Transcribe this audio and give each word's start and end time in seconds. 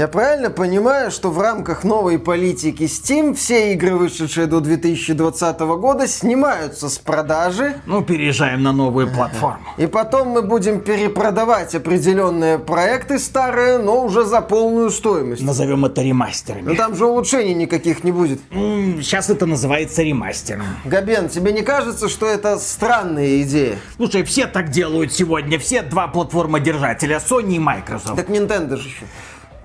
Я 0.00 0.08
правильно 0.08 0.48
понимаю, 0.48 1.10
что 1.10 1.30
в 1.30 1.38
рамках 1.38 1.84
новой 1.84 2.18
политики 2.18 2.84
Steam 2.84 3.34
все 3.34 3.74
игры, 3.74 3.96
вышедшие 3.96 4.46
до 4.46 4.60
2020 4.60 5.60
года, 5.60 6.08
снимаются 6.08 6.88
с 6.88 6.96
продажи? 6.96 7.74
Ну, 7.84 8.02
переезжаем 8.02 8.62
на 8.62 8.72
новую 8.72 9.12
платформу. 9.12 9.60
И 9.76 9.86
потом 9.86 10.28
мы 10.28 10.40
будем 10.40 10.80
перепродавать 10.80 11.74
определенные 11.74 12.58
проекты 12.58 13.18
старые, 13.18 13.76
но 13.76 14.02
уже 14.02 14.24
за 14.24 14.40
полную 14.40 14.88
стоимость. 14.88 15.42
Назовем 15.42 15.84
это 15.84 16.00
ремастерами. 16.00 16.70
Но 16.70 16.74
там 16.76 16.96
же 16.96 17.04
улучшений 17.04 17.52
никаких 17.52 18.02
не 18.02 18.10
будет. 18.10 18.40
Сейчас 18.50 19.28
это 19.28 19.44
называется 19.44 20.02
ремастером. 20.02 20.64
Габен, 20.86 21.28
тебе 21.28 21.52
не 21.52 21.60
кажется, 21.60 22.08
что 22.08 22.24
это 22.24 22.58
странная 22.58 23.42
идея? 23.42 23.76
Слушай, 23.96 24.22
все 24.22 24.46
так 24.46 24.70
делают 24.70 25.12
сегодня. 25.12 25.58
Все 25.58 25.82
два 25.82 26.08
платформодержателя, 26.08 27.18
Sony 27.18 27.56
и 27.56 27.58
Microsoft. 27.58 28.16
Так 28.16 28.30
Nintendo 28.30 28.76
же 28.78 28.88
еще. 28.88 29.04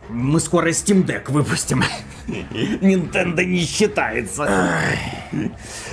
Мы 0.10 0.40
скоро 0.40 0.70
Steam 0.70 1.06
Deck 1.06 1.32
выпустим. 1.32 1.84
Nintendo 2.28 3.44
не 3.44 3.66
считается. 3.66 4.50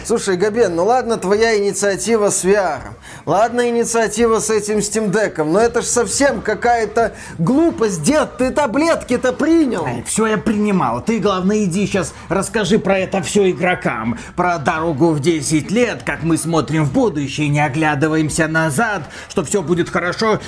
Слушай, 0.04 0.36
Габен, 0.36 0.74
ну 0.74 0.84
ладно, 0.84 1.16
твоя 1.16 1.58
инициатива 1.58 2.30
с 2.30 2.44
VR. 2.44 2.80
Ладно, 3.26 3.68
инициатива 3.68 4.40
с 4.40 4.50
этим 4.50 4.78
Steam 4.78 5.10
Deck, 5.10 5.42
но 5.44 5.60
это 5.60 5.82
ж 5.82 5.84
совсем 5.84 6.40
какая-то 6.40 7.14
глупость. 7.38 8.02
Дед, 8.02 8.38
ты 8.38 8.50
таблетки-то 8.50 9.32
принял. 9.32 9.84
Ай, 9.84 10.02
все 10.06 10.26
я 10.26 10.38
принимал. 10.38 11.02
Ты, 11.02 11.18
главное, 11.18 11.64
иди 11.64 11.86
сейчас 11.86 12.14
расскажи 12.28 12.78
про 12.78 12.98
это 12.98 13.22
все 13.22 13.50
игрокам. 13.50 14.18
Про 14.36 14.58
дорогу 14.58 15.10
в 15.10 15.20
10 15.20 15.70
лет, 15.70 16.02
как 16.02 16.22
мы 16.22 16.36
смотрим 16.36 16.84
в 16.84 16.92
будущее, 16.92 17.48
не 17.48 17.60
оглядываемся 17.64 18.48
назад, 18.48 19.02
что 19.28 19.44
все 19.44 19.62
будет 19.62 19.88
хорошо. 19.90 20.40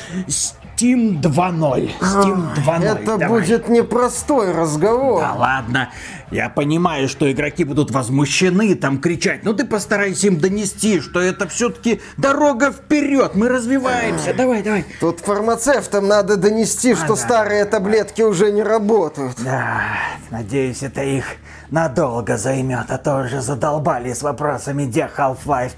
Steam 0.76 1.20
2.0. 1.20 1.90
Steam 2.00 2.54
2.0. 2.54 2.84
Это 2.84 3.18
Давай. 3.18 3.28
будет 3.28 3.68
непростой 3.68 4.52
разговор. 4.52 5.20
Да 5.20 5.34
ладно, 5.34 5.90
я 6.30 6.48
понимаю, 6.48 7.08
что 7.08 7.30
игроки 7.30 7.64
будут 7.64 7.90
возмущены, 7.90 8.74
там 8.74 8.98
кричать, 8.98 9.44
но 9.44 9.52
ты 9.52 9.64
постарайся 9.64 10.26
им 10.28 10.38
донести, 10.38 11.00
что 11.00 11.20
это 11.20 11.46
все-таки 11.48 12.00
дорога 12.16 12.72
вперед, 12.72 13.34
мы 13.34 13.48
развиваемся, 13.48 14.34
давай, 14.34 14.62
давай. 14.62 14.84
Тут 15.00 15.20
фармацевтам 15.20 16.08
надо 16.08 16.36
донести, 16.36 16.94
что 16.94 17.08
да. 17.08 17.16
старые 17.16 17.64
таблетки 17.64 18.22
уже 18.22 18.50
не 18.50 18.62
работают. 18.62 19.36
Да, 19.44 19.82
надеюсь, 20.30 20.82
это 20.82 21.02
их 21.02 21.24
надолго 21.70 22.36
займет, 22.36 22.90
а 22.90 22.98
то 22.98 23.18
уже 23.18 23.40
задолбали 23.40 24.12
с 24.12 24.22
вопросами, 24.22 24.86
где 24.86 25.08
Half-Life, 25.16 25.72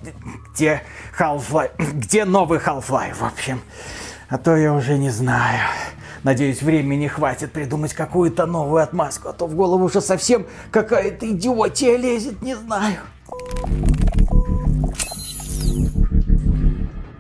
где 0.53 0.83
Half-Life, 1.19 1.71
где 1.93 2.25
новый 2.25 2.59
Half-Life, 2.59 3.17
в 3.21 3.25
общем. 3.25 3.61
А 4.29 4.39
то 4.39 4.57
я 4.57 4.73
уже 4.73 4.99
не 4.99 5.11
знаю. 5.11 5.61
Надеюсь, 6.25 6.61
времени 6.61 7.07
хватит 7.07 7.53
придумать 7.53 7.95
какую-то 7.95 8.47
новую 8.47 8.83
отмазку, 8.83 9.29
а 9.29 9.33
то 9.33 9.47
в 9.47 9.55
голову 9.55 9.85
уже 9.85 10.01
совсем 10.01 10.47
какая-то 10.73 11.31
идиотия 11.31 11.97
лезет, 11.97 12.43
не 12.43 12.57
знаю. 12.57 12.97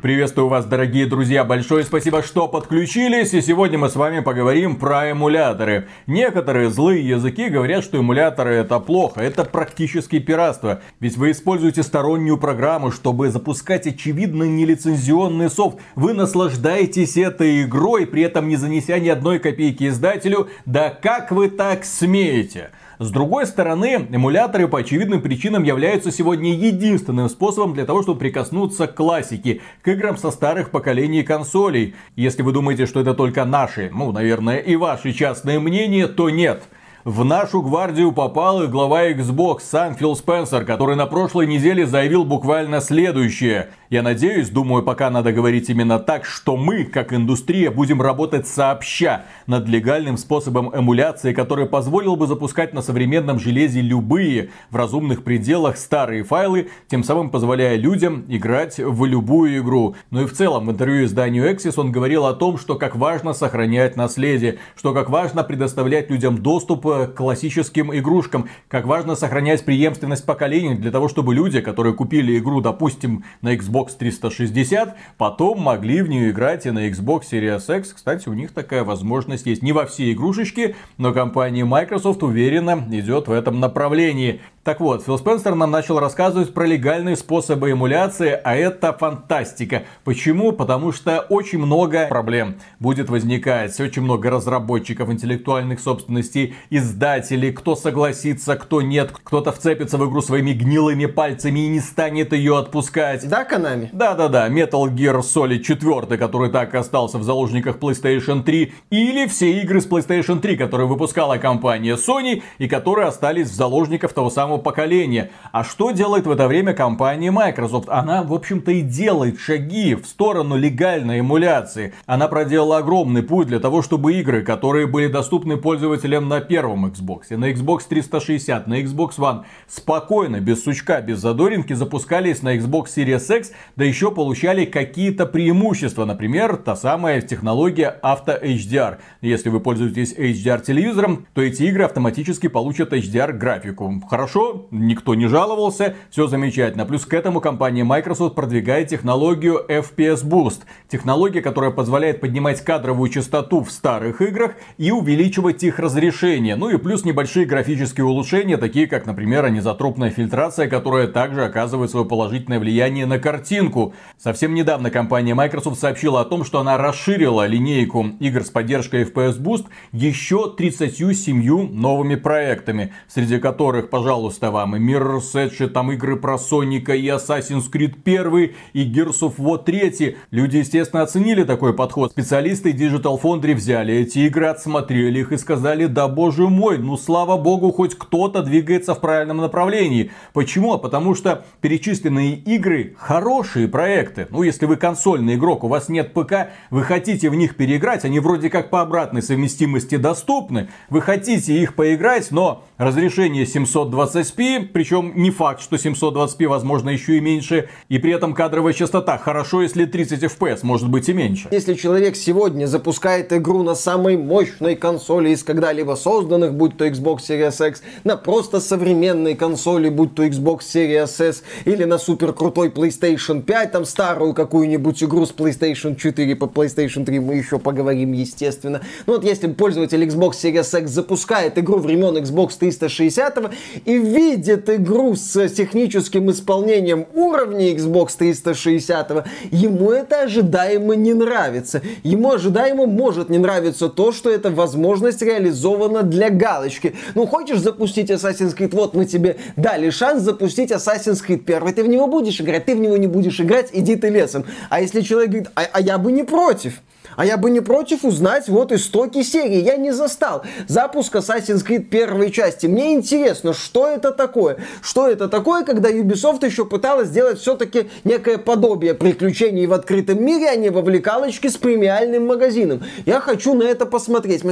Приветствую 0.07 0.47
вас, 0.47 0.65
дорогие 0.65 1.05
друзья, 1.07 1.43
большое 1.43 1.83
спасибо, 1.83 2.23
что 2.23 2.47
подключились, 2.47 3.35
и 3.35 3.41
сегодня 3.41 3.77
мы 3.77 3.89
с 3.89 3.97
вами 3.97 4.21
поговорим 4.21 4.77
про 4.77 5.11
эмуляторы. 5.11 5.89
Некоторые 6.07 6.71
злые 6.71 7.05
языки 7.05 7.49
говорят, 7.49 7.83
что 7.83 7.99
эмуляторы 7.99 8.55
это 8.55 8.79
плохо, 8.79 9.21
это 9.21 9.45
практически 9.45 10.21
пиратство, 10.21 10.81
ведь 11.01 11.17
вы 11.17 11.33
используете 11.33 11.83
стороннюю 11.83 12.39
программу, 12.39 12.93
чтобы 12.93 13.31
запускать 13.31 13.89
очевидно 13.89 14.45
нелицензионный 14.45 15.51
софт. 15.51 15.79
Вы 15.97 16.13
наслаждаетесь 16.13 17.17
этой 17.17 17.65
игрой, 17.65 18.07
при 18.07 18.23
этом 18.23 18.47
не 18.47 18.55
занеся 18.55 19.01
ни 19.01 19.09
одной 19.09 19.41
копейки 19.41 19.89
издателю, 19.89 20.47
да 20.67 20.91
как 20.91 21.33
вы 21.33 21.49
так 21.49 21.85
смеете? 21.85 22.71
С 22.99 23.11
другой 23.11 23.47
стороны, 23.47 24.07
эмуляторы 24.11 24.69
по 24.69 24.79
очевидным 24.79 25.21
причинам 25.21 25.65
являются 25.65 26.11
сегодня 26.11 26.55
единственным 26.55 27.29
способом 27.29 27.75
для 27.75 27.85
того, 27.85 28.03
чтобы 28.03 28.19
прикоснуться 28.19 28.87
к 28.87 28.95
классике, 28.95 29.61
к 29.83 29.89
играм 29.89 30.17
со 30.17 30.31
старых 30.31 30.71
поколений 30.71 31.23
консолей. 31.23 31.95
Если 32.17 32.41
вы 32.41 32.53
думаете, 32.53 32.87
что 32.87 33.01
это 33.01 33.13
только 33.13 33.45
наши, 33.45 33.91
ну, 33.93 34.13
наверное, 34.13 34.59
и 34.59 34.77
ваши 34.77 35.13
частные 35.13 35.59
мнения, 35.59 36.07
то 36.07 36.31
нет. 36.31 36.63
В 37.05 37.23
нашу 37.23 37.63
гвардию 37.63 38.11
попал 38.11 38.65
и 38.65 38.67
глава 38.67 39.09
Xbox 39.11 39.61
сам 39.61 39.95
Фил 39.95 40.17
Спенсер, 40.17 40.65
который 40.65 40.97
на 40.97 41.07
прошлой 41.07 41.47
неделе 41.47 41.87
заявил 41.87 42.25
буквально 42.25 42.81
следующее. 42.81 43.69
Я 43.89 44.03
надеюсь, 44.03 44.49
думаю, 44.51 44.83
пока 44.83 45.11
надо 45.11 45.33
говорить 45.33 45.71
именно 45.71 46.01
так, 46.01 46.25
что 46.25 46.57
мы, 46.57 46.85
как 46.85 47.13
индустрия, 47.13 47.71
будем 47.71 48.03
работать 48.03 48.49
сообща 48.49 49.27
над 49.47 49.69
легальным 49.69 50.17
способом 50.17 50.77
эмуляции, 50.77 51.33
который 51.33 51.67
позволил 51.67 52.17
бы 52.17 52.27
запускать 52.27 52.75
на 52.75 52.83
современном 52.83 53.39
железе 53.39 53.81
любые 53.83 54.51
в 54.71 54.77
разумных 54.77 55.23
пределах 55.23 55.77
старые 55.77 56.25
файлы, 56.25 56.69
тем 56.89 57.05
самым 57.05 57.31
позволяя 57.31 57.77
людям 57.77 58.25
играть 58.27 58.79
в 58.79 59.05
любую 59.05 59.59
игру. 59.59 59.95
Ну 60.11 60.23
и 60.23 60.27
в 60.27 60.33
целом 60.33 60.67
в 60.67 60.71
интервью 60.73 61.05
изданию 61.05 61.49
Exis 61.49 61.75
он 61.77 61.93
говорил 61.93 62.27
о 62.27 62.35
том, 62.35 62.59
что 62.59 62.75
как 62.75 62.97
важно 62.97 63.35
сохранять 63.35 63.95
наследие, 63.95 64.59
что 64.75 64.95
как 64.95 65.11
важно 65.11 65.45
предоставлять 65.45 66.11
людям 66.11 66.39
доступ 66.39 66.87
к 66.87 67.15
классическим 67.15 67.97
игрушкам, 67.97 68.49
как 68.67 68.85
важно 68.87 69.15
сохранять 69.15 69.65
преемственность 69.65 70.27
поколений 70.27 70.75
для 70.75 70.91
того, 70.91 71.07
чтобы 71.07 71.37
люди, 71.37 71.61
которые 71.61 71.95
купили 71.95 72.37
игру, 72.37 72.61
допустим, 72.61 73.23
на 73.43 73.55
Xbox 73.55 73.76
360, 73.85 74.97
потом 75.19 75.61
могли 75.61 76.03
в 76.03 76.09
нее 76.09 76.31
играть 76.31 76.67
и 76.67 76.71
на 76.71 76.89
Xbox 76.89 77.23
Series 77.31 77.79
X. 77.79 77.93
Кстати, 77.93 78.29
у 78.29 78.35
них 78.35 78.53
такая 78.53 78.85
возможность 78.85 79.47
есть. 79.47 79.63
Не 79.63 79.73
во 79.73 79.87
все 79.87 80.13
игрушечки, 80.13 80.77
но 80.99 81.13
компания 81.13 81.65
Microsoft 81.65 82.23
уверенно 82.23 82.85
идет 82.91 83.29
в 83.29 83.33
этом 83.33 83.61
направлении. 83.61 84.41
Так 84.67 84.81
вот, 84.81 85.05
Фил 85.05 85.17
Спенсер 85.17 85.55
нам 85.55 85.71
начал 85.71 86.01
рассказывать 86.01 86.53
про 86.53 86.67
легальные 86.67 87.15
способы 87.15 87.71
эмуляции, 87.71 88.33
а 88.43 88.57
это 88.57 88.93
фантастика. 88.93 89.85
Почему? 90.03 90.51
Потому 90.51 90.91
что 90.91 91.21
очень 91.21 91.61
много 91.61 92.09
проблем 92.09 92.57
будет 92.81 93.09
возникать, 93.09 93.79
очень 93.79 94.03
много 94.03 94.29
разработчиков 94.29 95.09
интеллектуальных 95.09 95.79
собственностей, 95.79 96.57
издателей, 96.69 97.53
кто 97.53 97.77
согласится, 97.77 98.57
кто 98.57 98.83
нет, 98.83 99.13
кто-то 99.23 99.53
вцепится 99.53 99.99
в 99.99 100.11
игру 100.11 100.21
своими 100.21 100.51
гнилыми 100.51 101.07
пальцами 101.07 101.61
и 101.61 101.69
не 101.69 101.79
станет 101.79 102.33
ее 102.33 102.59
отпускать. 102.59 103.29
Да, 103.29 103.47
Konami? 103.49 103.91
Да-да-да, 103.93 104.49
Metal 104.49 104.93
Gear 104.93 105.21
Solid 105.21 105.61
4, 105.61 106.19
который 106.19 106.51
так 106.51 106.75
и 106.75 106.77
остался 106.77 107.19
в 107.19 107.23
заложниках 107.23 107.77
PlayStation 107.77 108.43
3, 108.43 108.75
или 108.91 109.29
все 109.29 109.61
игры 109.61 109.81
с 109.81 109.87
PlayStation 109.87 110.41
3, 110.41 110.57
которые 110.57 110.89
выпускала 110.89 111.37
компания 111.37 111.95
Sony 111.95 112.43
и 112.59 112.67
которые 112.67 113.07
остались 113.07 113.49
в 113.51 113.55
заложниках 113.55 114.13
того 114.13 114.29
самого 114.29 114.56
поколения. 114.59 115.31
А 115.53 115.65
что 115.65 115.91
делает 115.91 116.27
в 116.27 116.31
это 116.31 116.49
время 116.49 116.75
компания 116.75 117.31
Microsoft? 117.31 117.89
Она, 117.89 118.23
в 118.23 118.33
общем-то, 118.33 118.71
и 118.71 118.83
делает 118.83 119.41
шаги 119.41 119.95
в 119.95 120.07
сторону 120.07 120.57
легальной 120.57 121.21
эмуляции. 121.21 121.95
Она 122.07 122.29
проделала 122.29 122.79
огромный 122.79 123.23
путь 123.23 123.49
для 123.49 123.61
того, 123.61 123.83
чтобы 123.83 124.15
игры, 124.15 124.43
которые 124.43 124.87
были 124.87 125.09
доступны 125.09 125.57
пользователям 125.57 126.29
на 126.29 126.41
первом 126.41 126.87
Xbox, 126.87 127.37
на 127.37 127.51
Xbox 127.51 127.83
360, 127.89 128.67
на 128.67 128.83
Xbox 128.83 129.19
One, 129.19 129.45
спокойно, 129.67 130.41
без 130.41 130.63
сучка, 130.65 131.01
без 131.01 131.19
задоринки 131.19 131.73
запускались 131.73 132.43
на 132.43 132.57
Xbox 132.57 132.87
Series 132.97 133.39
X, 133.39 133.53
да 133.77 133.85
еще 133.85 134.11
получали 134.11 134.65
какие-то 134.65 135.27
преимущества. 135.27 136.05
Например, 136.05 136.57
та 136.57 136.77
самая 136.77 137.21
технология 137.21 137.99
Auto 138.03 138.41
HDR. 138.43 138.99
Если 139.21 139.49
вы 139.49 139.61
пользуетесь 139.61 140.15
HDR 140.15 140.63
телевизором, 140.65 141.27
то 141.35 141.43
эти 141.43 141.65
игры 141.65 141.85
автоматически 141.85 142.49
получат 142.49 142.93
HDR 142.93 143.33
графику. 143.33 144.03
Хорошо, 144.09 144.46
никто 144.71 145.15
не 145.15 145.27
жаловался, 145.27 145.95
все 146.11 146.27
замечательно. 146.27 146.87
Плюс 146.87 147.07
к 147.07 147.15
этому 147.15 147.41
компания 147.41 147.85
Microsoft 147.85 148.35
продвигает 148.35 148.89
технологию 148.89 149.65
FPS 149.69 150.25
Boost. 150.25 150.61
Технология, 150.89 151.41
которая 151.41 151.71
позволяет 151.71 152.21
поднимать 152.21 152.63
кадровую 152.63 153.09
частоту 153.11 153.63
в 153.63 153.71
старых 153.71 154.21
играх 154.21 154.53
и 154.79 154.91
увеличивать 154.91 155.63
их 155.63 155.79
разрешение. 155.79 156.57
Ну 156.57 156.71
и 156.71 156.77
плюс 156.77 157.05
небольшие 157.05 157.47
графические 157.47 158.05
улучшения, 158.07 158.57
такие 158.57 158.87
как, 158.87 159.07
например, 159.07 159.45
анизотропная 159.45 160.11
фильтрация, 160.11 160.69
которая 160.69 161.07
также 161.09 161.45
оказывает 161.45 161.91
свое 161.91 162.07
положительное 162.07 162.61
влияние 162.61 163.07
на 163.07 163.19
картинку. 163.19 163.95
Совсем 164.19 164.55
недавно 164.55 164.91
компания 164.91 165.35
Microsoft 165.35 165.81
сообщила 165.81 166.21
о 166.21 166.25
том, 166.25 166.45
что 166.45 166.61
она 166.61 166.77
расширила 166.77 167.47
линейку 167.47 168.07
игр 168.21 168.45
с 168.45 168.51
поддержкой 168.51 169.05
FPS 169.05 169.41
Boost 169.41 169.67
еще 169.93 170.53
37 170.57 171.73
новыми 171.73 172.17
проектами, 172.17 172.93
среди 173.09 173.39
которых, 173.39 173.91
пожалуйста, 173.91 174.36
пожалуйста, 174.37 174.51
вам 174.51 174.77
и 174.77 174.79
Mirror's 174.79 175.35
Edge, 175.35 175.69
там 175.69 175.93
игры 175.93 176.17
про 176.17 176.39
Соника, 176.39 176.95
и 176.95 177.07
Assassin's 177.07 177.71
Creed 177.73 177.95
1, 178.05 178.51
и 178.73 178.93
Gears 178.93 179.21
of 179.23 179.37
War 179.39 179.63
3. 179.63 180.17
Люди, 180.31 180.59
естественно, 180.59 181.03
оценили 181.03 181.45
такой 181.45 181.75
подход. 181.75 182.11
Специалисты 182.11 182.73
Digital 182.73 183.21
Foundry 183.21 183.55
взяли 183.55 183.95
эти 183.95 184.21
игры, 184.21 184.47
отсмотрели 184.47 185.21
их 185.21 185.33
и 185.33 185.39
сказали, 185.39 185.87
да 185.87 186.09
боже 186.09 186.49
мой, 186.49 186.79
ну 186.79 186.97
слава 186.97 187.37
богу, 187.37 187.73
хоть 187.73 187.95
кто-то 187.95 188.43
двигается 188.43 188.95
в 188.95 189.01
правильном 189.01 189.39
направлении. 189.39 190.11
Почему? 190.33 190.79
Потому 190.79 191.15
что 191.15 191.45
перечисленные 191.61 192.35
игры 192.35 192.95
хорошие 192.99 193.69
проекты. 193.69 194.27
Ну, 194.31 194.43
если 194.43 194.67
вы 194.67 194.77
консольный 194.77 195.37
игрок, 195.37 195.65
у 195.65 195.69
вас 195.69 195.89
нет 195.89 196.13
ПК, 196.13 196.51
вы 196.71 196.83
хотите 196.83 197.31
в 197.31 197.35
них 197.35 197.57
переиграть, 197.57 198.05
они 198.05 198.21
вроде 198.21 198.51
как 198.51 198.71
по 198.71 198.83
обратной 198.83 199.23
совместимости 199.23 199.97
доступны, 199.97 200.69
вы 200.91 201.01
хотите 201.01 201.55
их 201.55 201.75
поиграть, 201.75 202.31
но 202.31 202.65
разрешение 202.79 203.45
720p, 203.45 204.67
причем 204.73 205.13
не 205.17 205.31
факт, 205.31 205.63
что 205.63 205.77
720p, 205.77 206.47
возможно, 206.47 206.91
еще 206.91 207.17
и 207.17 207.21
меньше, 207.21 207.69
и 207.89 207.99
при 207.99 208.13
этом 208.13 208.35
кадровая 208.35 208.73
частота. 208.73 209.19
Хорошо, 209.19 209.63
если 209.63 209.85
30 209.85 210.25
FPS, 210.25 210.61
может 210.63 210.89
быть 210.89 211.09
и 211.09 211.13
меньше. 211.13 211.49
Если 211.51 211.75
человек 211.75 212.17
сегодня 212.17 212.67
запускает 212.67 213.33
игру 213.33 213.63
на 213.63 213.75
самой 213.75 214.17
мощной 214.17 214.75
консоли 214.75 215.31
из 215.31 215.43
когда-либо 215.43 215.95
созданных, 215.95 216.55
будь 216.55 216.77
то 216.77 216.87
Xbox 216.87 217.19
Series 217.29 217.69
X, 217.69 217.83
на 218.05 218.17
просто 218.17 218.61
современной 218.61 219.35
консоли, 219.35 219.89
будь 219.89 220.15
то 220.15 220.25
Xbox 220.25 220.61
Series 220.61 221.23
S, 221.23 221.43
или 221.65 221.85
на 221.85 221.99
супер 221.99 222.33
крутой 222.33 222.69
PlayStation 222.69 223.43
5, 223.43 223.73
там 223.73 223.85
старую 223.85 224.35
какую-нибудь 224.35 225.03
игру 225.03 225.25
с 225.25 225.33
PlayStation 225.33 225.97
4 225.97 226.37
по 226.37 226.45
PlayStation 226.45 227.05
3 227.05 227.21
мы 227.21 227.37
еще 227.37 227.59
поговорим, 227.59 228.13
естественно. 228.13 228.83
Ну 229.07 229.15
вот 229.15 229.25
если 229.25 229.47
пользователь 229.47 230.03
Xbox 230.05 230.33
Series 230.33 230.83
X 230.83 230.91
запускает 230.91 231.59
игру 231.59 231.79
времен 231.79 232.17
Xbox 232.17 232.66
360 232.71 233.53
и 233.85 233.99
видит 233.99 234.69
игру 234.71 235.15
с 235.15 235.49
техническим 235.49 236.31
исполнением 236.31 237.07
уровня 237.15 237.73
Xbox 237.73 238.11
360, 238.19 239.27
ему 239.51 239.91
это 239.91 240.23
ожидаемо 240.23 240.95
не 240.95 241.15
нравится. 241.15 241.83
Ему 242.03 242.33
ожидаемо 242.33 242.87
может 242.87 243.29
не 243.29 243.39
нравиться 243.39 243.89
то, 243.89 244.13
что 244.13 244.31
эта 244.31 244.51
возможность 244.51 245.23
реализована 245.23 246.03
для 246.03 246.31
галочки. 246.31 246.95
Ну, 247.15 247.27
хочешь 247.27 247.59
запустить 247.59 248.11
Assassin's 248.11 248.57
Creed? 248.57 248.71
Вот 248.73 248.95
мы 248.95 249.05
тебе 249.05 249.37
дали 249.57 249.91
шанс 249.91 250.23
запустить 250.23 250.71
Assassin's 250.71 251.23
Creed 251.27 251.43
1. 251.45 251.75
Ты 251.75 251.85
в 251.85 251.89
него 251.89 252.07
будешь 252.07 252.41
играть, 252.41 252.65
ты 252.67 252.75
в 252.75 252.81
него 252.81 252.97
не 252.97 253.07
будешь 253.07 253.41
играть, 253.41 253.71
иди 253.73 253.97
ты 253.97 254.09
лесом. 254.09 254.45
А 254.71 254.81
если 254.81 255.01
человек 255.01 255.31
говорит, 255.31 255.51
а, 255.55 255.63
а 255.73 255.81
я 255.81 255.99
бы 255.99 256.13
не 256.13 256.25
против. 256.25 256.81
А 257.17 257.25
я 257.25 257.37
бы 257.37 257.51
не 257.51 257.61
против 257.61 258.05
узнать 258.05 258.49
вот 258.49 258.73
истоки 258.73 259.23
серии. 259.23 259.63
Я 259.63 259.77
не 259.77 259.93
застал 259.93 260.45
запуск 260.69 261.17
Assassin's 261.17 261.67
Creed 261.67 261.85
первой 261.85 262.31
части. 262.31 262.67
Мне 262.67 262.95
интересно, 262.95 263.55
что 263.55 263.89
это 263.89 264.13
такое? 264.13 264.59
Что 264.83 265.09
это 265.09 265.29
такое, 265.29 265.65
когда 265.65 265.91
Ubisoft 265.91 266.45
еще 266.45 266.67
пыталась 266.67 267.09
сделать 267.09 267.39
все-таки 267.39 267.89
некое 268.05 268.39
подобие 268.39 268.95
приключений 268.95 269.67
в 269.67 269.73
открытом 269.73 270.23
мире, 270.23 270.49
а 270.49 270.57
не 270.57 270.71
вовлекалочки 270.71 271.49
с 271.49 271.57
премиальным 271.57 272.27
магазином. 272.27 272.83
Я 273.07 273.21
хочу 273.21 273.55
на 273.55 273.63
это 273.63 273.87
посмотреть. 273.87 274.43